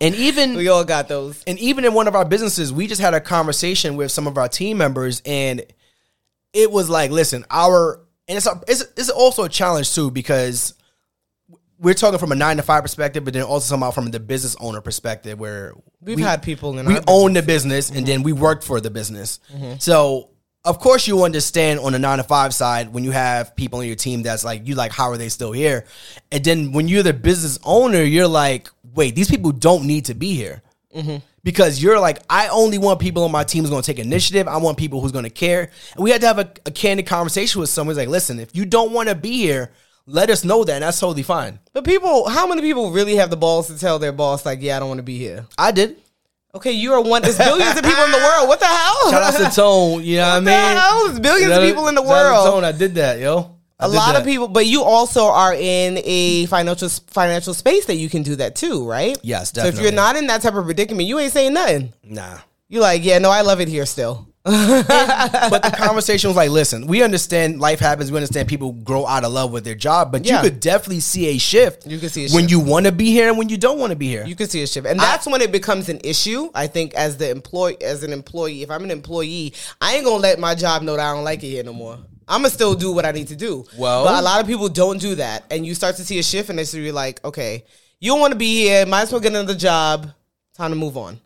and 0.00 0.14
even 0.14 0.56
we 0.56 0.68
all 0.68 0.84
got 0.84 1.08
those. 1.08 1.44
and 1.46 1.58
even 1.58 1.84
in 1.84 1.92
one 1.92 2.08
of 2.08 2.14
our 2.14 2.24
businesses, 2.24 2.72
we 2.72 2.86
just 2.86 3.02
had 3.02 3.12
a 3.12 3.20
conversation 3.20 3.96
with 3.96 4.10
some 4.10 4.26
of 4.26 4.38
our 4.38 4.48
team 4.48 4.78
members, 4.78 5.20
and 5.26 5.62
it 6.52 6.70
was 6.70 6.88
like, 6.88 7.10
listen, 7.10 7.44
our 7.50 8.00
and 8.28 8.36
it's 8.36 8.46
a, 8.46 8.60
it's, 8.68 8.82
it's 8.96 9.10
also 9.10 9.44
a 9.44 9.48
challenge 9.48 9.94
too 9.94 10.10
because 10.10 10.74
we're 11.78 11.94
talking 11.94 12.18
from 12.18 12.32
a 12.32 12.36
nine 12.36 12.58
to 12.58 12.62
five 12.62 12.82
perspective, 12.82 13.24
but 13.24 13.32
then 13.32 13.42
also 13.42 13.66
somehow 13.66 13.90
from 13.90 14.10
the 14.10 14.20
business 14.20 14.54
owner 14.60 14.80
perspective, 14.80 15.38
where 15.38 15.74
We've 16.00 16.16
we- 16.16 16.22
had 16.22 16.42
people 16.42 16.78
in 16.78 16.86
our 16.86 16.92
we 16.94 17.00
own 17.06 17.32
the 17.32 17.42
business 17.42 17.90
and 17.90 18.06
then 18.06 18.22
we 18.22 18.32
worked 18.32 18.64
for 18.64 18.80
the 18.80 18.90
business. 18.90 19.40
Mm-hmm. 19.52 19.78
So 19.78 20.30
of 20.64 20.78
course 20.78 21.06
you 21.08 21.24
understand 21.24 21.80
on 21.80 21.92
the 21.92 21.98
nine 21.98 22.18
to 22.18 22.24
five 22.24 22.54
side 22.54 22.92
when 22.92 23.02
you 23.02 23.12
have 23.12 23.56
people 23.56 23.78
on 23.78 23.86
your 23.86 23.96
team 23.96 24.22
that's 24.22 24.44
like 24.44 24.68
you 24.68 24.74
like 24.74 24.92
how 24.92 25.10
are 25.10 25.16
they 25.16 25.30
still 25.30 25.52
here, 25.52 25.84
and 26.30 26.44
then 26.44 26.72
when 26.72 26.86
you're 26.88 27.02
the 27.02 27.14
business 27.14 27.58
owner, 27.64 28.02
you're 28.02 28.28
like, 28.28 28.68
wait, 28.94 29.14
these 29.14 29.30
people 29.30 29.52
don't 29.52 29.86
need 29.86 30.04
to 30.06 30.14
be 30.14 30.34
here. 30.34 30.62
Mm-hmm. 30.94 31.16
Because 31.42 31.82
you're 31.82 31.98
like, 31.98 32.18
I 32.28 32.48
only 32.48 32.76
want 32.78 33.00
people 33.00 33.24
on 33.24 33.32
my 33.32 33.44
team 33.44 33.62
who's 33.62 33.70
going 33.70 33.82
to 33.82 33.86
take 33.94 33.98
initiative. 34.04 34.46
I 34.46 34.58
want 34.58 34.76
people 34.76 35.00
who's 35.00 35.12
going 35.12 35.24
to 35.24 35.30
care. 35.30 35.70
And 35.94 36.04
we 36.04 36.10
had 36.10 36.20
to 36.20 36.26
have 36.26 36.38
a, 36.38 36.50
a 36.66 36.70
candid 36.70 37.06
conversation 37.06 37.60
with 37.60 37.70
someone. 37.70 37.94
Who's 37.94 37.98
like, 37.98 38.08
listen, 38.08 38.38
if 38.38 38.54
you 38.54 38.66
don't 38.66 38.92
want 38.92 39.08
to 39.08 39.14
be 39.14 39.38
here, 39.38 39.70
let 40.06 40.28
us 40.28 40.44
know 40.44 40.64
that. 40.64 40.74
And 40.74 40.82
that's 40.82 41.00
totally 41.00 41.22
fine. 41.22 41.58
But 41.72 41.84
people, 41.84 42.28
how 42.28 42.46
many 42.46 42.60
people 42.60 42.90
really 42.90 43.16
have 43.16 43.30
the 43.30 43.36
balls 43.36 43.68
to 43.68 43.78
tell 43.78 43.98
their 43.98 44.12
boss 44.12 44.44
like, 44.44 44.60
"Yeah, 44.60 44.76
I 44.76 44.80
don't 44.80 44.88
want 44.88 44.98
to 44.98 45.04
be 45.04 45.18
here"? 45.18 45.46
I 45.56 45.70
did. 45.72 45.96
Okay, 46.54 46.72
you 46.72 46.92
are 46.94 47.00
one. 47.00 47.22
There's 47.22 47.38
billions 47.38 47.78
of 47.78 47.84
people 47.84 48.04
in 48.04 48.10
the 48.10 48.18
world. 48.28 48.48
What 48.48 48.58
the 48.58 48.66
hell? 48.66 49.10
Shout 49.12 49.22
out 49.22 49.50
to 49.50 49.54
Tone. 49.56 50.02
You 50.02 50.16
know 50.16 50.22
what, 50.22 50.28
I 50.30 50.34
What 50.34 50.44
the 50.44 50.50
mean? 50.50 50.76
hell? 50.76 51.06
There's 51.08 51.20
billions 51.20 51.52
of 51.52 51.62
people 51.62 51.88
in 51.88 51.94
the 51.94 52.02
shout 52.02 52.10
out 52.10 52.28
to 52.28 52.32
world. 52.50 52.54
Tone. 52.54 52.64
I 52.64 52.72
did 52.72 52.94
that, 52.96 53.18
yo. 53.20 53.56
I 53.80 53.86
a 53.86 53.88
lot 53.88 54.16
of 54.16 54.24
people, 54.24 54.48
but 54.48 54.66
you 54.66 54.82
also 54.82 55.24
are 55.26 55.54
in 55.54 55.98
a 56.04 56.46
financial 56.46 56.88
financial 56.88 57.54
space 57.54 57.86
that 57.86 57.96
you 57.96 58.08
can 58.08 58.22
do 58.22 58.36
that 58.36 58.54
too, 58.56 58.86
right? 58.86 59.16
Yes, 59.22 59.52
So 59.52 59.64
if 59.66 59.80
you're 59.80 59.92
not 59.92 60.16
in 60.16 60.26
that 60.28 60.42
type 60.42 60.54
of 60.54 60.64
predicament, 60.64 61.08
you 61.08 61.18
ain't 61.18 61.32
saying 61.32 61.54
nothing. 61.54 61.92
Nah. 62.04 62.38
You're 62.68 62.82
like, 62.82 63.04
yeah, 63.04 63.18
no, 63.18 63.30
I 63.30 63.40
love 63.40 63.60
it 63.60 63.68
here 63.68 63.84
still. 63.86 64.28
but 64.44 65.62
the 65.62 65.74
conversation 65.76 66.28
was 66.28 66.36
like, 66.36 66.48
listen, 66.50 66.86
we 66.86 67.02
understand 67.02 67.60
life 67.60 67.78
happens. 67.78 68.10
We 68.10 68.16
understand 68.16 68.48
people 68.48 68.72
grow 68.72 69.06
out 69.06 69.22
of 69.24 69.32
love 69.32 69.52
with 69.52 69.64
their 69.64 69.74
job, 69.74 70.10
but 70.12 70.24
Yeah. 70.24 70.36
you 70.36 70.48
could 70.50 70.60
definitely 70.60 71.00
see 71.00 71.26
a 71.26 71.38
shift. 71.38 71.86
You 71.86 71.98
could 71.98 72.10
see 72.10 72.24
a 72.24 72.28
when 72.30 72.44
shift. 72.44 72.50
you 72.52 72.60
want 72.60 72.86
to 72.86 72.92
be 72.92 73.06
here 73.10 73.28
and 73.28 73.36
when 73.36 73.50
you 73.50 73.58
don't 73.58 73.78
want 73.78 73.90
to 73.90 73.96
be 73.96 74.08
here. 74.08 74.24
You 74.24 74.34
can 74.34 74.48
see 74.48 74.62
a 74.62 74.66
shift, 74.66 74.86
and 74.86 74.98
that's 74.98 75.26
when 75.26 75.42
it 75.42 75.52
becomes 75.52 75.88
an 75.90 76.00
issue. 76.04 76.48
I 76.54 76.68
think 76.68 76.94
as 76.94 77.18
the 77.18 77.30
employee, 77.30 77.76
as 77.82 78.02
an 78.02 78.12
employee, 78.14 78.62
if 78.62 78.70
I'm 78.70 78.82
an 78.82 78.90
employee, 78.90 79.52
I 79.80 79.96
ain't 79.96 80.04
gonna 80.06 80.16
let 80.22 80.38
my 80.38 80.54
job 80.54 80.82
know 80.82 80.96
that 80.96 81.06
I 81.10 81.14
don't 81.14 81.24
like 81.24 81.42
it 81.44 81.48
here 81.48 81.62
no 81.64 81.74
more. 81.74 81.98
I'm 82.30 82.40
gonna 82.42 82.50
still 82.50 82.74
do 82.74 82.92
what 82.92 83.04
I 83.04 83.10
need 83.12 83.28
to 83.28 83.36
do. 83.36 83.66
Well- 83.76 84.04
but 84.04 84.14
a 84.14 84.22
lot 84.22 84.40
of 84.40 84.46
people 84.46 84.68
don't 84.70 84.98
do 85.00 85.16
that, 85.16 85.44
and 85.50 85.66
you 85.66 85.74
start 85.74 85.96
to 85.96 86.04
see 86.04 86.18
a 86.18 86.22
shift, 86.22 86.48
and 86.48 86.58
it's 86.58 86.72
really 86.74 86.92
like, 86.92 87.22
okay, 87.24 87.64
you 87.98 88.12
don't 88.12 88.20
want 88.20 88.32
to 88.32 88.38
be 88.38 88.62
here. 88.62 88.86
Might 88.86 89.02
as 89.02 89.12
well 89.12 89.20
get 89.20 89.32
another 89.32 89.54
job. 89.54 90.12
Time 90.54 90.70
to 90.70 90.76
move 90.76 90.96
on. 90.96 91.20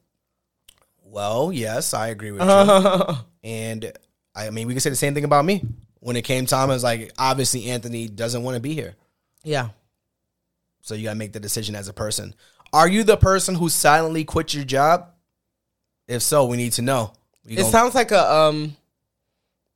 well, 1.05 1.53
yes, 1.53 1.95
I 1.95 2.09
agree 2.09 2.33
with 2.33 2.43
you. 2.43 3.15
and 3.45 3.93
I 4.35 4.51
mean, 4.51 4.67
we 4.67 4.75
can 4.75 4.81
say 4.81 4.91
the 4.91 4.97
same 4.97 5.15
thing 5.15 5.25
about 5.25 5.45
me. 5.45 5.63
When 6.01 6.17
it 6.17 6.23
came 6.23 6.45
time, 6.47 6.71
I 6.71 6.75
was 6.75 6.83
like, 6.83 7.13
obviously, 7.19 7.71
Anthony 7.71 8.09
doesn't 8.09 8.43
want 8.43 8.57
to 8.57 8.61
be 8.61 8.75
here. 8.75 8.95
Yeah. 9.45 9.69
So 10.83 10.95
you 10.95 11.05
got 11.05 11.11
to 11.11 11.17
make 11.17 11.33
the 11.33 11.41
decision 11.41 11.75
as 11.77 11.89
a 11.89 11.93
person. 11.93 12.35
Are 12.73 12.89
you 12.89 13.05
the 13.05 13.17
person 13.17 13.55
who 13.55 13.69
silently 13.69 14.25
quit 14.25 14.53
your 14.53 14.65
job? 14.65 15.07
If 16.09 16.23
so, 16.23 16.45
we 16.47 16.57
need 16.57 16.73
to 16.75 16.83
know. 16.83 17.13
We 17.47 17.57
It 17.57 17.65
sounds 17.67 17.95
like 17.95 18.11
a 18.11 18.31
um 18.33 18.77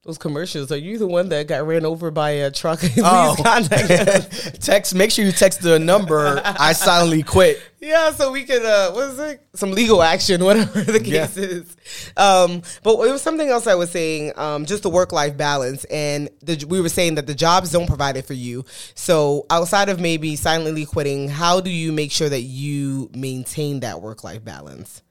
those 0.09 0.17
commercials. 0.17 0.73
Are 0.73 0.77
you 0.79 0.97
the 0.97 1.07
one 1.07 1.29
that 1.29 1.47
got 1.49 1.67
ran 1.67 1.85
over 1.85 2.11
by 2.11 2.31
a 2.31 2.51
truck? 2.51 2.81
Oh. 3.01 3.37
text. 4.61 4.95
Make 4.95 5.11
sure 5.11 5.25
you 5.25 5.33
text 5.33 5.61
the 5.61 5.79
number. 5.79 6.41
I 6.45 6.73
silently 6.73 7.23
quit. 7.23 7.61
yeah, 7.79 8.11
so 8.13 8.33
we 8.33 8.45
could 8.45 8.65
uh 8.65 8.91
what 8.93 9.11
is 9.11 9.19
it? 9.19 9.47
Some 9.55 9.73
legal 9.73 10.03
action, 10.03 10.43
whatever 10.49 10.81
the 10.83 11.05
Yeah. 11.05 11.27
case 11.27 11.37
is. 11.37 11.77
Um 12.17 12.63
but 12.83 12.95
it 13.07 13.13
was 13.13 13.21
something 13.21 13.49
else 13.51 13.67
I 13.67 13.75
was 13.75 13.91
saying, 13.91 14.33
um, 14.37 14.65
just 14.65 14.83
the 14.83 14.91
work 14.91 15.13
life 15.13 15.37
balance 15.37 15.85
and 15.85 16.31
the, 16.43 16.65
we 16.67 16.81
were 16.81 16.89
saying 16.89 17.17
that 17.17 17.27
the 17.27 17.35
jobs 17.35 17.71
don't 17.71 17.87
provide 17.87 18.17
it 18.17 18.25
for 18.25 18.35
you. 18.35 18.65
So 18.95 19.45
outside 19.51 19.91
of 19.91 20.01
maybe 20.01 20.37
silently 20.37 20.87
quitting, 20.87 21.29
how 21.29 21.61
do 21.61 21.71
you 21.71 21.93
make 21.93 22.13
sure 22.13 22.31
that 22.31 22.43
you 22.43 23.11
maintain 23.15 23.81
that 23.81 24.01
work 24.01 24.25
life 24.25 24.43
balance? 24.43 25.03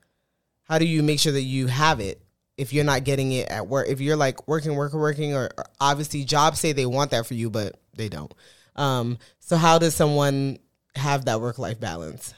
How 0.64 0.80
do 0.80 0.86
you 0.86 1.04
make 1.04 1.20
sure 1.20 1.34
that 1.34 1.44
you 1.44 1.68
have 1.68 2.00
it 2.00 2.20
if 2.58 2.74
you're 2.74 2.84
not 2.84 3.04
getting 3.04 3.32
it 3.32 3.48
at 3.50 3.68
work? 3.68 3.88
If 3.90 4.02
you're 4.02 4.16
like 4.16 4.48
working, 4.48 4.76
working, 4.76 5.00
working, 5.00 5.34
or, 5.36 5.50
or 5.58 5.66
obviously 5.80 6.24
jobs 6.24 6.60
say 6.60 6.72
they 6.74 6.86
want 6.86 7.12
that 7.12 7.26
for 7.26 7.34
you, 7.36 7.50
but 7.50 7.80
they 7.96 8.10
don't. 8.10 8.34
Um, 8.76 9.18
so 9.40 9.58
how 9.58 9.80
does 9.80 9.96
someone 9.96 10.60
have 10.96 11.26
that 11.26 11.42
work 11.42 11.58
life 11.60 11.80
balance? 11.80 12.34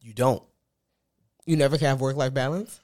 You 0.00 0.12
don't. 0.12 0.42
You 1.46 1.56
never 1.56 1.78
can 1.78 1.86
have 1.88 2.00
work 2.00 2.16
life 2.16 2.34
balance. 2.34 2.80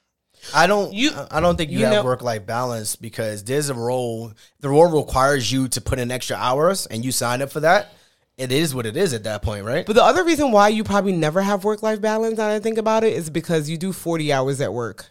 I 0.55 0.66
don't. 0.66 0.92
You- 0.92 1.11
You, 1.11 1.27
I 1.31 1.40
don't 1.40 1.57
think 1.57 1.71
you, 1.71 1.81
you 1.81 1.85
have 1.87 2.05
work 2.05 2.23
life 2.23 2.47
balance 2.47 2.97
because 2.97 3.45
there's 3.45 3.68
a 3.68 3.75
role. 3.75 4.33
The 4.61 4.68
role 4.68 4.87
requires 4.90 5.51
you 5.53 5.68
to 5.68 5.81
put 5.81 5.99
in 5.99 6.11
extra 6.11 6.37
hours, 6.37 6.87
and 6.87 7.05
you 7.05 7.12
sign 7.12 7.42
up 7.42 7.51
for 7.51 7.61
that. 7.61 7.92
It 8.38 8.51
is 8.51 8.75
what 8.75 8.87
it 8.87 8.97
is 8.97 9.12
at 9.12 9.25
that 9.25 9.42
point, 9.42 9.64
right? 9.64 9.85
But 9.87 9.95
the 9.95 10.03
other 10.03 10.25
reason 10.25 10.51
why 10.51 10.68
you 10.68 10.85
probably 10.85 11.12
never 11.12 11.42
have 11.42 11.64
work 11.64 11.83
life 11.83 12.01
balance, 12.01 12.38
now 12.38 12.49
that 12.49 12.55
I 12.57 12.61
think 12.61 12.79
about 12.79 13.05
it, 13.05 13.12
is 13.12 13.31
because 13.31 13.68
you 13.68 13.77
do 13.77 13.92
40 13.92 14.33
hours 14.33 14.61
at 14.61 14.73
work. 14.73 15.11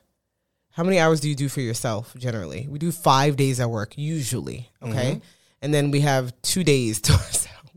How 0.72 0.84
many 0.84 1.00
hours 1.00 1.20
do 1.20 1.28
you 1.30 1.36
do 1.36 1.50
for 1.50 1.62
yourself 1.62 2.14
generally? 2.18 2.68
We 2.70 2.80
do 2.80 2.92
five 2.92 3.36
days 3.36 3.60
at 3.60 3.70
work, 3.70 3.94
usually. 3.98 4.70
Okay. 4.82 5.22
And 5.62 5.74
then 5.74 5.92
we 5.92 6.00
have 6.02 6.34
two 6.42 6.64
days 6.64 7.02
to 7.02 7.14
ourselves. 7.22 7.72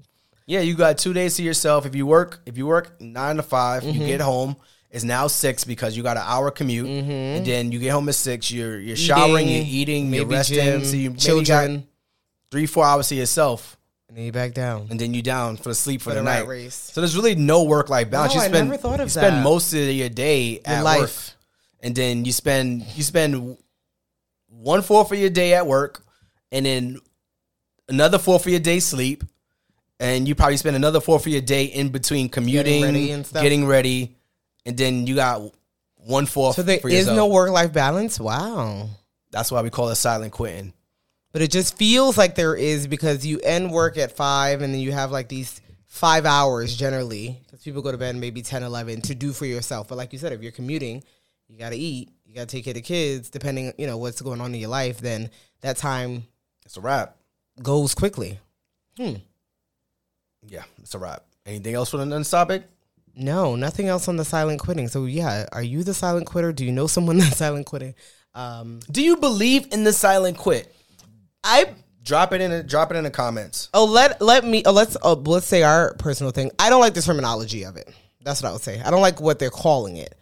yeah, 0.46 0.60
you 0.60 0.74
got 0.74 0.98
two 0.98 1.12
days 1.12 1.36
to 1.36 1.42
yourself. 1.42 1.86
If 1.86 1.94
you 1.94 2.06
work, 2.06 2.40
if 2.46 2.56
you 2.56 2.66
work 2.66 3.00
nine 3.00 3.36
to 3.36 3.42
5 3.42 3.82
Mm-hmm. 3.82 4.00
you 4.00 4.06
get 4.06 4.20
home. 4.20 4.56
It's 4.90 5.02
now 5.02 5.26
six 5.26 5.64
because 5.64 5.96
you 5.96 6.04
got 6.04 6.16
an 6.16 6.22
hour 6.24 6.52
commute, 6.52 6.86
and 6.86 7.44
then 7.44 7.72
you 7.72 7.80
get 7.80 7.90
home 7.90 8.08
at 8.08 8.14
six. 8.14 8.48
You're 8.52 8.78
you're 8.78 8.94
showering, 8.96 9.48
you're 9.48 9.64
eating, 9.66 10.14
you're 10.14 10.24
resting. 10.24 10.54
gym, 10.64 10.84
so 10.84 10.94
you 10.96 11.12
children, 11.14 11.88
three 12.52 12.66
four 12.66 12.84
hours 12.84 13.08
to 13.08 13.16
yourself, 13.16 13.76
and 14.08 14.16
then 14.16 14.24
you 14.24 14.30
back 14.30 14.54
down. 14.54 14.86
and 14.90 15.00
then 15.00 15.12
you 15.12 15.20
down 15.20 15.56
for 15.56 15.70
the 15.70 15.74
sleep 15.74 16.00
for, 16.00 16.10
For 16.10 16.14
the, 16.14 16.20
the 16.20 16.24
night. 16.24 16.46
race. 16.46 16.76
So 16.76 17.00
there's 17.00 17.16
really 17.16 17.34
no 17.34 17.64
work 17.64 17.88
life 17.90 18.08
balance. 18.08 18.36
No, 18.36 18.42
you 18.42 18.46
I 18.46 18.52
never 18.52 18.76
thought 18.76 19.00
of 19.00 19.06
you 19.06 19.10
spend 19.10 19.42
most 19.42 19.72
of 19.72 19.80
your 19.80 20.08
day 20.10 20.60
at 20.64 20.84
life. 20.84 21.00
work, 21.00 21.10
and 21.84 21.94
then 21.94 22.24
you 22.24 22.32
spend 22.32 22.82
you 22.96 23.04
spend 23.04 23.56
one 24.48 24.82
fourth 24.82 25.12
of 25.12 25.18
your 25.18 25.30
day 25.30 25.54
at 25.54 25.66
work, 25.66 26.02
and 26.50 26.66
then 26.66 26.98
another 27.88 28.18
fourth 28.18 28.46
of 28.46 28.50
your 28.50 28.60
day 28.60 28.80
sleep, 28.80 29.22
and 30.00 30.26
you 30.26 30.34
probably 30.34 30.56
spend 30.56 30.74
another 30.74 31.00
fourth 31.00 31.26
of 31.26 31.32
your 31.32 31.42
day 31.42 31.66
in 31.66 31.90
between 31.90 32.30
commuting, 32.30 32.82
ready 32.82 33.10
and 33.10 33.30
getting 33.32 33.66
ready, 33.66 34.16
and 34.64 34.76
then 34.76 35.06
you 35.06 35.14
got 35.14 35.42
one 35.96 36.26
fourth. 36.26 36.56
So 36.56 36.62
there 36.62 36.80
for 36.80 36.88
is 36.88 37.06
no 37.06 37.26
work 37.26 37.50
life 37.50 37.72
balance? 37.72 38.18
Wow. 38.18 38.88
That's 39.30 39.52
why 39.52 39.62
we 39.62 39.70
call 39.70 39.90
it 39.90 39.96
silent 39.96 40.32
quitting. 40.32 40.72
But 41.32 41.42
it 41.42 41.50
just 41.50 41.76
feels 41.76 42.16
like 42.16 42.36
there 42.36 42.54
is 42.54 42.86
because 42.86 43.26
you 43.26 43.40
end 43.40 43.72
work 43.72 43.98
at 43.98 44.12
five 44.12 44.62
and 44.62 44.72
then 44.72 44.80
you 44.80 44.92
have 44.92 45.10
like 45.10 45.28
these 45.28 45.60
five 45.86 46.24
hours 46.26 46.76
generally 46.76 47.40
because 47.44 47.62
people 47.62 47.82
go 47.82 47.90
to 47.90 47.98
bed 47.98 48.14
maybe 48.14 48.40
10, 48.40 48.62
11 48.62 49.00
to 49.02 49.14
do 49.16 49.32
for 49.32 49.44
yourself. 49.44 49.88
But 49.88 49.98
like 49.98 50.12
you 50.12 50.18
said, 50.20 50.32
if 50.32 50.42
you're 50.42 50.52
commuting, 50.52 51.02
you 51.48 51.58
got 51.58 51.70
to 51.70 51.76
eat, 51.76 52.10
you 52.24 52.34
got 52.34 52.48
to 52.48 52.56
take 52.56 52.64
care 52.64 52.72
of 52.72 52.76
the 52.76 52.82
kids, 52.82 53.30
depending, 53.30 53.72
you 53.78 53.86
know, 53.86 53.98
what's 53.98 54.20
going 54.20 54.40
on 54.40 54.54
in 54.54 54.60
your 54.60 54.70
life, 54.70 54.98
then 55.00 55.30
that 55.60 55.76
time 55.76 56.24
It's 56.64 56.76
a 56.76 56.80
wrap. 56.80 57.16
goes 57.62 57.94
quickly. 57.94 58.38
Hmm. 58.96 59.14
Yeah, 60.46 60.62
it's 60.82 60.94
a 60.94 60.98
wrap. 60.98 61.24
Anything 61.46 61.74
else 61.74 61.90
for 61.90 61.96
the 61.98 62.06
next 62.06 62.30
topic? 62.30 62.64
No, 63.16 63.54
nothing 63.56 63.88
else 63.88 64.08
on 64.08 64.16
the 64.16 64.24
silent 64.24 64.60
quitting. 64.60 64.88
So 64.88 65.04
yeah, 65.04 65.46
are 65.52 65.62
you 65.62 65.84
the 65.84 65.94
silent 65.94 66.26
quitter? 66.26 66.52
Do 66.52 66.64
you 66.64 66.72
know 66.72 66.86
someone 66.86 67.18
that's 67.18 67.36
silent 67.36 67.66
quitting? 67.66 67.94
Um, 68.34 68.80
Do 68.90 69.02
you 69.02 69.16
believe 69.16 69.72
in 69.72 69.84
the 69.84 69.92
silent 69.92 70.36
quit? 70.36 70.74
I 71.42 71.74
Drop 72.02 72.34
it 72.34 72.42
in. 72.42 72.50
The, 72.50 72.62
drop 72.62 72.90
it 72.90 72.96
in 72.96 73.04
the 73.04 73.10
comments. 73.10 73.70
Oh, 73.72 73.86
let 73.86 74.20
let 74.20 74.44
me. 74.44 74.62
Oh, 74.66 74.72
let's 74.72 74.94
uh, 75.02 75.14
let's 75.14 75.46
say 75.46 75.62
our 75.62 75.94
personal 75.94 76.32
thing. 76.32 76.50
I 76.58 76.68
don't 76.68 76.80
like 76.82 76.92
the 76.92 77.00
terminology 77.00 77.64
of 77.64 77.76
it. 77.76 77.88
That's 78.22 78.42
what 78.42 78.50
I 78.50 78.52
would 78.52 78.60
say. 78.60 78.78
I 78.82 78.90
don't 78.90 79.00
like 79.00 79.22
what 79.22 79.38
they're 79.38 79.48
calling 79.48 79.96
it 79.96 80.14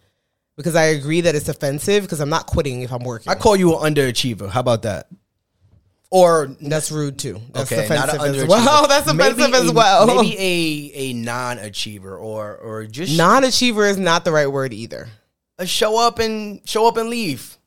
because 0.55 0.75
I 0.75 0.83
agree 0.85 1.21
that 1.21 1.35
it's 1.35 1.49
offensive. 1.49 2.03
Because 2.03 2.19
I'm 2.19 2.29
not 2.29 2.45
quitting 2.47 2.81
if 2.81 2.91
I'm 2.91 3.03
working. 3.03 3.31
I 3.31 3.35
call 3.35 3.55
you 3.55 3.77
an 3.77 3.93
underachiever. 3.93 4.49
How 4.49 4.59
about 4.59 4.83
that? 4.83 5.07
Or 6.09 6.55
that's 6.61 6.91
rude 6.91 7.17
too. 7.17 7.41
That's 7.53 7.71
okay, 7.71 7.87
not 7.89 8.09
offensive 8.09 8.21
an 8.21 8.35
as 8.35 8.43
underachiever. 8.43 8.49
well. 8.49 8.87
That's 8.87 9.07
offensive 9.07 9.37
Maybe 9.37 9.53
as 9.55 9.69
a- 9.69 9.73
well. 9.73 10.05
Maybe 10.05 10.37
a 10.37 10.91
a 11.09 11.13
non-achiever 11.13 12.15
or 12.15 12.55
or 12.57 12.85
just 12.85 13.17
non-achiever 13.17 13.85
is 13.87 13.97
not 13.97 14.23
the 14.23 14.31
right 14.31 14.45
word 14.51 14.73
either. 14.73 15.07
a 15.57 15.65
show 15.65 15.97
up 15.99 16.19
and 16.19 16.61
show 16.69 16.87
up 16.87 16.97
and 16.97 17.09
leave. 17.09 17.57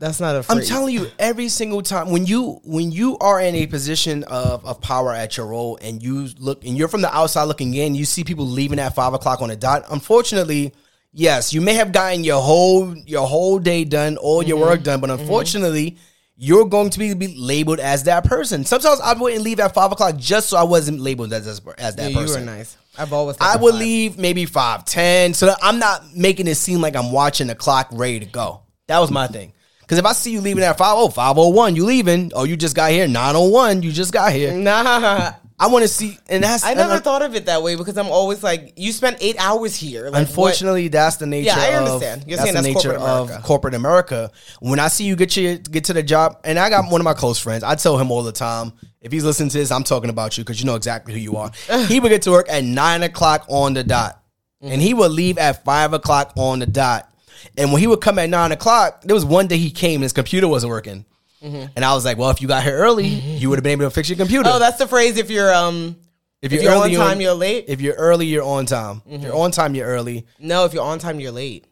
That's 0.00 0.18
not 0.18 0.34
a 0.34 0.44
I'm 0.50 0.60
telling 0.62 0.92
you, 0.92 1.06
every 1.20 1.48
single 1.48 1.82
time 1.82 2.10
when 2.10 2.26
you 2.26 2.60
when 2.64 2.90
you 2.90 3.16
are 3.18 3.40
in 3.40 3.54
a 3.54 3.68
position 3.68 4.24
of, 4.24 4.64
of 4.66 4.80
power 4.80 5.12
at 5.12 5.36
your 5.36 5.46
role 5.46 5.78
and 5.80 6.02
you 6.02 6.30
look 6.40 6.64
and 6.64 6.76
you're 6.76 6.88
from 6.88 7.02
the 7.02 7.16
outside 7.16 7.44
looking 7.44 7.72
in, 7.74 7.94
you 7.94 8.04
see 8.04 8.24
people 8.24 8.44
leaving 8.44 8.80
at 8.80 8.96
five 8.96 9.14
o'clock 9.14 9.40
on 9.40 9.52
a 9.52 9.56
dot. 9.56 9.84
Unfortunately, 9.92 10.74
yes, 11.12 11.52
you 11.52 11.60
may 11.60 11.74
have 11.74 11.92
gotten 11.92 12.24
your 12.24 12.40
whole 12.40 12.96
your 12.96 13.26
whole 13.26 13.58
day 13.58 13.84
done, 13.84 14.16
all 14.16 14.42
your 14.42 14.58
Mm-hmm. 14.58 14.68
work 14.68 14.82
done, 14.82 15.00
but 15.00 15.10
unfortunately, 15.10 15.96
you're 16.36 16.64
going 16.64 16.90
to 16.90 16.98
be, 16.98 17.14
be 17.14 17.34
labeled 17.36 17.78
as 17.78 18.04
that 18.04 18.24
person. 18.24 18.64
Sometimes 18.64 19.00
I 19.00 19.12
wouldn't 19.14 19.42
leave 19.42 19.60
at 19.60 19.74
five 19.74 19.92
o'clock 19.92 20.16
just 20.16 20.48
so 20.48 20.56
I 20.56 20.62
wasn't 20.64 21.00
labeled 21.00 21.32
as 21.32 21.46
as, 21.46 21.60
as 21.78 21.96
that 21.96 22.02
Yeah, 22.02 22.08
you 22.08 22.16
person. 22.16 22.40
were 22.46 22.52
nice. 22.52 22.76
I've 22.98 23.12
always. 23.12 23.36
I 23.40 23.56
would 23.56 23.72
five. 23.72 23.80
leave 23.80 24.18
maybe 24.18 24.44
five 24.44 24.84
ten, 24.84 25.34
so 25.34 25.46
that 25.46 25.58
I'm 25.62 25.78
not 25.78 26.14
making 26.16 26.46
it 26.48 26.56
seem 26.56 26.80
like 26.80 26.96
I'm 26.96 27.12
watching 27.12 27.46
the 27.46 27.54
clock 27.54 27.88
ready 27.92 28.20
to 28.20 28.26
go. 28.26 28.62
That 28.88 28.98
was 28.98 29.10
my 29.10 29.26
thing. 29.28 29.52
Because 29.80 29.98
if 29.98 30.06
I 30.06 30.12
see 30.12 30.32
you 30.32 30.40
leaving 30.40 30.62
at 30.64 30.78
50, 30.78 31.10
501, 31.14 31.76
you 31.76 31.84
leaving. 31.84 32.32
Oh, 32.34 32.44
you 32.44 32.56
just 32.56 32.74
got 32.74 32.90
here. 32.92 33.06
901, 33.06 33.82
you 33.82 33.92
just 33.92 34.12
got 34.12 34.32
here. 34.32 34.52
Nah, 34.52 35.32
I 35.62 35.68
want 35.68 35.82
to 35.82 35.88
see, 35.88 36.18
and 36.28 36.42
that's 36.42 36.64
I 36.64 36.74
never 36.74 36.98
thought 36.98 37.22
of 37.22 37.36
it 37.36 37.46
that 37.46 37.62
way 37.62 37.76
because 37.76 37.96
I'm 37.96 38.08
always 38.08 38.42
like, 38.42 38.72
you 38.74 38.90
spent 38.90 39.18
eight 39.20 39.36
hours 39.38 39.76
here. 39.76 40.06
Like, 40.06 40.12
what- 40.14 40.20
Unfortunately, 40.22 40.88
that's 40.88 41.16
the 41.16 41.26
nature. 41.26 41.46
Yeah, 41.56 41.56
I 41.56 41.66
of- 41.76 41.86
understand. 41.86 42.24
You're 42.26 42.36
that's 42.38 42.50
saying 42.50 42.56
the 42.56 42.62
that's 42.62 42.74
nature 42.74 42.88
corporate 42.98 43.08
of 43.08 43.26
America. 43.28 43.46
corporate 43.46 43.74
America. 43.74 44.30
When 44.58 44.80
I 44.80 44.88
see 44.88 45.04
you 45.04 45.14
get 45.14 45.36
your 45.36 45.58
get 45.58 45.84
to 45.84 45.92
the 45.92 46.02
job, 46.02 46.40
and 46.42 46.58
I 46.58 46.68
got 46.68 46.90
one 46.90 47.00
of 47.00 47.04
my 47.04 47.14
close 47.14 47.38
friends. 47.38 47.62
I 47.62 47.76
tell 47.76 47.96
him 47.96 48.10
all 48.10 48.24
the 48.24 48.32
time. 48.32 48.72
If 49.00 49.12
he's 49.12 49.24
listening 49.24 49.50
to 49.50 49.58
this, 49.58 49.70
I'm 49.70 49.84
talking 49.84 50.10
about 50.10 50.36
you 50.36 50.42
because 50.42 50.58
you 50.58 50.66
know 50.66 50.74
exactly 50.74 51.14
who 51.14 51.20
you 51.20 51.36
are. 51.36 51.52
he 51.86 52.00
would 52.00 52.08
get 52.08 52.22
to 52.22 52.32
work 52.32 52.48
at 52.50 52.64
nine 52.64 53.04
o'clock 53.04 53.44
on 53.48 53.74
the 53.74 53.84
dot, 53.84 54.20
and 54.60 54.82
he 54.82 54.94
would 54.94 55.12
leave 55.12 55.38
at 55.38 55.64
five 55.64 55.92
o'clock 55.92 56.32
on 56.36 56.58
the 56.58 56.66
dot. 56.66 57.08
And 57.56 57.70
when 57.72 57.80
he 57.80 57.86
would 57.86 58.00
come 58.00 58.18
at 58.18 58.28
nine 58.28 58.50
o'clock, 58.50 59.02
there 59.02 59.14
was 59.14 59.24
one 59.24 59.46
day 59.46 59.58
he 59.58 59.70
came 59.70 59.96
and 59.96 60.02
his 60.02 60.12
computer 60.12 60.48
wasn't 60.48 60.70
working. 60.70 61.04
And 61.42 61.84
I 61.84 61.94
was 61.94 62.04
like, 62.04 62.18
"Well, 62.18 62.30
if 62.30 62.40
you 62.40 62.48
got 62.48 62.62
here 62.62 62.76
early, 62.76 63.06
you 63.06 63.50
would 63.50 63.58
have 63.58 63.64
been 63.64 63.72
able 63.72 63.86
to 63.86 63.90
fix 63.90 64.08
your 64.08 64.16
computer." 64.16 64.48
oh, 64.52 64.58
that's 64.58 64.78
the 64.78 64.86
phrase. 64.86 65.16
If 65.16 65.30
you're 65.30 65.52
um, 65.52 65.96
if 66.40 66.52
if 66.52 66.62
you're 66.62 66.74
on 66.74 66.90
time, 66.92 67.20
you're 67.20 67.34
late. 67.34 67.64
If 67.68 67.80
you're 67.80 67.94
early, 67.94 68.26
you're 68.26 68.44
on 68.44 68.66
time. 68.66 69.02
If 69.08 69.22
you're 69.22 69.34
on 69.34 69.50
time, 69.50 69.74
you're 69.74 69.86
early. 69.86 70.26
no, 70.38 70.64
if 70.64 70.74
you're 70.74 70.84
on 70.84 70.98
time, 70.98 71.20
you're 71.20 71.32
late. 71.32 71.66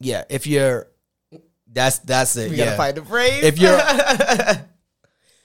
Yeah, 0.00 0.24
if 0.30 0.46
you're 0.46 0.88
that's 1.72 1.98
that's 2.00 2.36
it. 2.36 2.50
We 2.50 2.56
yeah. 2.56 2.66
gotta 2.66 2.76
find 2.76 2.96
the 2.96 3.04
phrase. 3.04 3.44
If 3.44 3.58
you're 3.58 3.78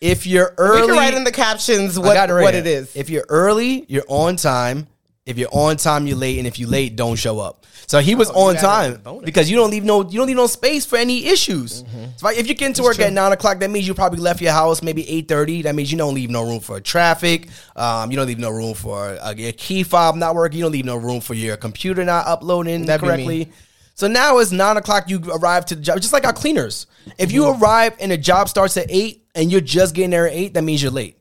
if 0.01 0.25
you're 0.25 0.54
we 0.58 0.63
early, 0.63 0.88
can 0.88 0.97
write 0.97 1.13
in 1.13 1.23
the 1.23 1.32
captions 1.32 1.99
what 1.99 2.17
it 2.17 2.34
right 2.34 2.43
what 2.43 2.54
here. 2.54 2.62
it 2.62 2.67
is. 2.67 2.95
If 2.95 3.10
you're 3.10 3.25
early, 3.30 3.86
you're 3.88 4.06
on 4.08 4.36
time. 4.36 4.88
If 5.25 5.39
you're 5.39 5.49
on 5.51 5.77
time, 5.77 6.05
you're 6.05 6.17
late, 6.17 6.38
and 6.38 6.45
if 6.45 6.59
you're 6.59 6.69
late, 6.69 6.95
don't 6.95 7.15
show 7.15 7.39
up. 7.39 7.65
So 7.88 7.97
he 7.99 8.13
was 8.13 8.29
Oh, 8.29 8.49
on 8.49 8.55
got 8.55 8.85
it 8.85 8.91
as 8.91 8.95
a 8.97 9.03
time 9.03 9.19
because 9.25 9.49
you 9.49 9.57
don't 9.57 9.71
leave 9.71 9.83
no 9.83 10.03
you 10.07 10.19
don't 10.19 10.27
leave 10.27 10.35
no 10.35 10.45
space 10.45 10.85
for 10.85 10.97
any 10.97 11.25
issues. 11.25 11.83
So 12.17 12.29
if 12.29 12.45
you're 12.45 12.53
getting 12.53 12.73
to 12.75 12.83
work 12.83 12.99
at 12.99 13.11
nine 13.11 13.31
o'clock, 13.31 13.59
that 13.59 13.71
means 13.71 13.88
you 13.88 13.95
probably 13.95 14.19
left 14.19 14.39
your 14.39 14.51
house 14.51 14.83
maybe 14.83 15.07
eight 15.09 15.27
thirty. 15.27 15.63
That 15.63 15.73
means 15.73 15.91
you 15.91 15.97
don't 15.97 16.13
leave 16.13 16.29
no 16.29 16.43
room 16.43 16.59
for 16.59 16.79
traffic. 16.79 17.49
Um, 17.75 18.11
you 18.11 18.17
don't 18.17 18.27
leave 18.27 18.38
no 18.38 18.51
room 18.51 18.75
for 18.75 19.17
uh, 19.19 19.33
your 19.35 19.51
key 19.53 19.81
fob 19.81 20.15
not 20.15 20.35
working. 20.35 20.59
You 20.59 20.65
don't 20.65 20.71
leave 20.71 20.85
no 20.85 20.95
room 20.95 21.21
for 21.21 21.33
your 21.33 21.57
computer 21.57 22.05
not 22.05 22.27
uploading 22.27 22.85
That'd 22.85 23.01
correctly. 23.03 23.51
So 23.95 24.07
now 24.07 24.38
it's 24.38 24.51
nine 24.51 24.77
o'clock. 24.77 25.09
You 25.09 25.23
arrive 25.31 25.65
to 25.67 25.75
the 25.75 25.81
job, 25.81 26.01
just 26.01 26.13
like 26.13 26.25
our 26.25 26.33
cleaners. 26.33 26.85
If 27.17 27.31
you 27.31 27.45
Mm-hmm. 27.45 27.63
arrive 27.63 27.95
and 27.99 28.11
the 28.11 28.17
job 28.17 28.47
starts 28.47 28.77
at 28.77 28.85
eight 28.89 29.25
and 29.33 29.51
you're 29.51 29.61
just 29.61 29.95
getting 29.95 30.11
there 30.11 30.27
at 30.27 30.33
eight, 30.33 30.53
that 30.53 30.63
means 30.63 30.83
you're 30.83 30.91
late. 30.91 31.17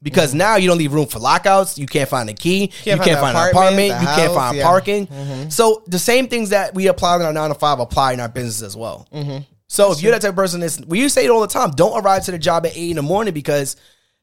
Because 0.00 0.30
mm-hmm. 0.30 0.38
now 0.38 0.56
you 0.56 0.68
don't 0.68 0.78
leave 0.78 0.92
room 0.92 1.06
for 1.06 1.18
lockouts. 1.18 1.76
You 1.78 1.86
can't 1.86 2.08
find 2.08 2.30
a 2.30 2.34
key. 2.34 2.68
Can't 2.68 2.86
you 2.86 2.92
find 2.92 3.04
can't 3.04 3.20
find 3.20 3.36
an 3.36 3.48
apartment, 3.48 3.90
apartment. 3.90 4.02
You 4.02 4.16
can't 4.16 4.34
find 4.34 4.56
yeah. 4.56 4.62
parking. 4.62 5.06
Mm-hmm. 5.08 5.48
So 5.48 5.82
the 5.86 5.98
same 5.98 6.28
things 6.28 6.50
that 6.50 6.74
we 6.74 6.86
apply 6.86 7.16
in 7.16 7.22
our 7.22 7.32
nine 7.32 7.48
to 7.48 7.54
five 7.54 7.80
apply 7.80 8.12
in 8.12 8.20
our 8.20 8.28
business 8.28 8.62
as 8.62 8.76
well. 8.76 9.08
Mm-hmm. 9.12 9.42
So 9.66 9.92
if 9.92 10.00
you're 10.00 10.12
that 10.12 10.22
type 10.22 10.30
of 10.30 10.36
person, 10.36 10.60
that's, 10.60 10.80
we 10.80 11.00
to 11.02 11.10
say 11.10 11.24
it 11.24 11.30
all 11.30 11.40
the 11.40 11.46
time. 11.46 11.72
Don't 11.72 12.02
arrive 12.02 12.24
to 12.24 12.30
the 12.30 12.38
job 12.38 12.64
at 12.64 12.76
eight 12.76 12.90
in 12.90 12.96
the 12.96 13.02
morning 13.02 13.34
because 13.34 13.76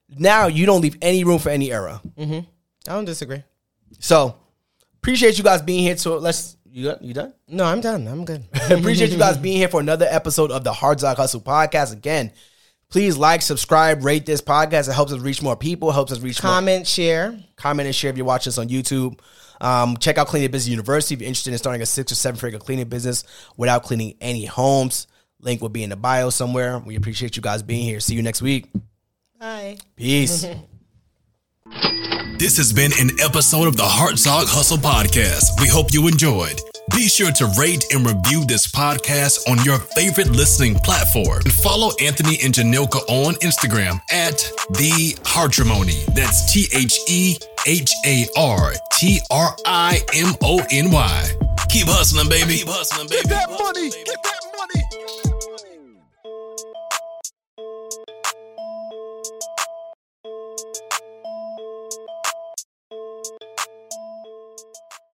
now 0.09 0.47
you 0.47 0.65
don't 0.65 0.81
leave 0.81 0.97
any 1.01 1.23
room 1.23 1.39
for 1.39 1.49
any 1.49 1.71
error. 1.71 1.99
I 2.87 2.93
don't 2.93 3.05
disagree. 3.05 3.43
So 3.99 4.35
appreciate 5.01 5.37
you 5.37 5.43
guys 5.43 5.61
being 5.61 5.83
here. 5.83 5.97
So 5.97 6.17
let's 6.17 6.57
you 6.75 6.93
you 6.99 7.13
done. 7.13 7.33
No, 7.47 7.63
I'm 7.63 7.79
done. 7.79 8.05
I'm 8.07 8.25
good. 8.25 8.43
Appreciate 8.69 9.11
you 9.11 9.17
guys 9.17 9.37
being 9.37 9.55
here 9.55 9.69
for 9.69 9.79
another 9.79 10.07
episode 10.09 10.51
of 10.51 10.65
the 10.65 10.73
Hartzog 10.73 11.15
Hustle 11.15 11.39
podcast. 11.39 11.93
Again, 11.93 12.33
please 12.89 13.17
like, 13.17 13.41
subscribe, 13.41 14.03
rate 14.03 14.25
this 14.25 14.41
podcast. 14.41 14.89
It 14.89 14.93
helps 14.93 15.11
us 15.11 15.19
reach 15.19 15.41
more 15.41 15.55
people. 15.55 15.91
Helps 15.91 16.11
us 16.11 16.19
reach 16.19 16.41
more 16.43 16.51
Comment, 16.51 16.87
share. 16.87 17.37
comment 17.55 17.85
and 17.87 17.95
share 17.95 18.09
if 18.11 18.17
you're 18.17 18.25
watching 18.25 18.51
us 18.51 18.57
on 18.57 18.69
YouTube. 18.69 19.19
Um, 19.61 19.97
check 19.97 20.17
out 20.17 20.27
Cleaning 20.27 20.51
Business 20.51 20.69
University 20.69 21.15
if 21.15 21.21
you're 21.21 21.27
interested 21.27 21.51
in 21.53 21.57
starting 21.57 21.81
a 21.81 21.85
six 21.85 22.11
or 22.11 22.15
seven 22.15 22.37
figure 22.39 22.59
cleaning 22.59 22.89
business 22.89 23.23
without 23.57 23.83
cleaning 23.83 24.15
any 24.19 24.45
homes. 24.45 25.07
Link 25.39 25.61
will 25.61 25.69
be 25.69 25.83
in 25.83 25.89
the 25.91 25.95
bio 25.95 26.29
somewhere. 26.29 26.79
We 26.79 26.95
appreciate 26.95 27.35
you 27.35 27.41
guys 27.41 27.63
being 27.63 27.83
here. 27.85 27.99
See 27.99 28.15
you 28.15 28.21
next 28.21 28.41
week. 28.41 28.67
Bye. 29.39 29.77
Peace. 29.95 30.45
This 32.37 32.57
has 32.57 32.73
been 32.73 32.91
an 32.99 33.17
episode 33.21 33.65
of 33.65 33.77
the 33.77 33.83
Hartzog 33.83 34.43
Hustle 34.47 34.77
Podcast. 34.77 35.59
We 35.61 35.69
hope 35.69 35.93
you 35.93 36.07
enjoyed. 36.09 36.59
Be 36.93 37.07
sure 37.07 37.31
to 37.31 37.51
rate 37.59 37.85
and 37.93 38.05
review 38.05 38.45
this 38.45 38.67
podcast 38.67 39.49
on 39.49 39.63
your 39.65 39.79
favorite 39.79 40.29
listening 40.29 40.75
platform. 40.75 41.39
And 41.43 41.51
follow 41.53 41.91
Anthony 41.99 42.37
and 42.43 42.53
Janilka 42.53 43.01
on 43.07 43.33
Instagram 43.35 43.99
at 44.11 44.37
The 44.69 45.17
Hartrimony. 45.23 46.05
That's 46.13 46.51
T 46.53 46.67
H 46.73 46.99
E 47.07 47.37
H 47.65 47.91
A 48.05 48.27
R 48.37 48.73
T 48.93 49.19
R 49.31 49.55
I 49.65 50.01
M 50.13 50.35
O 50.43 50.61
N 50.71 50.91
Y. 50.91 51.29
Keep 51.69 51.87
hustling, 51.87 52.29
baby. 52.29 52.59
Keep 52.59 52.67
hustling, 52.67 53.07
baby. 53.09 53.27
Get 53.27 53.29
that 53.29 53.49
money. 53.49 53.89
Get 53.89 54.23
that 54.23 54.35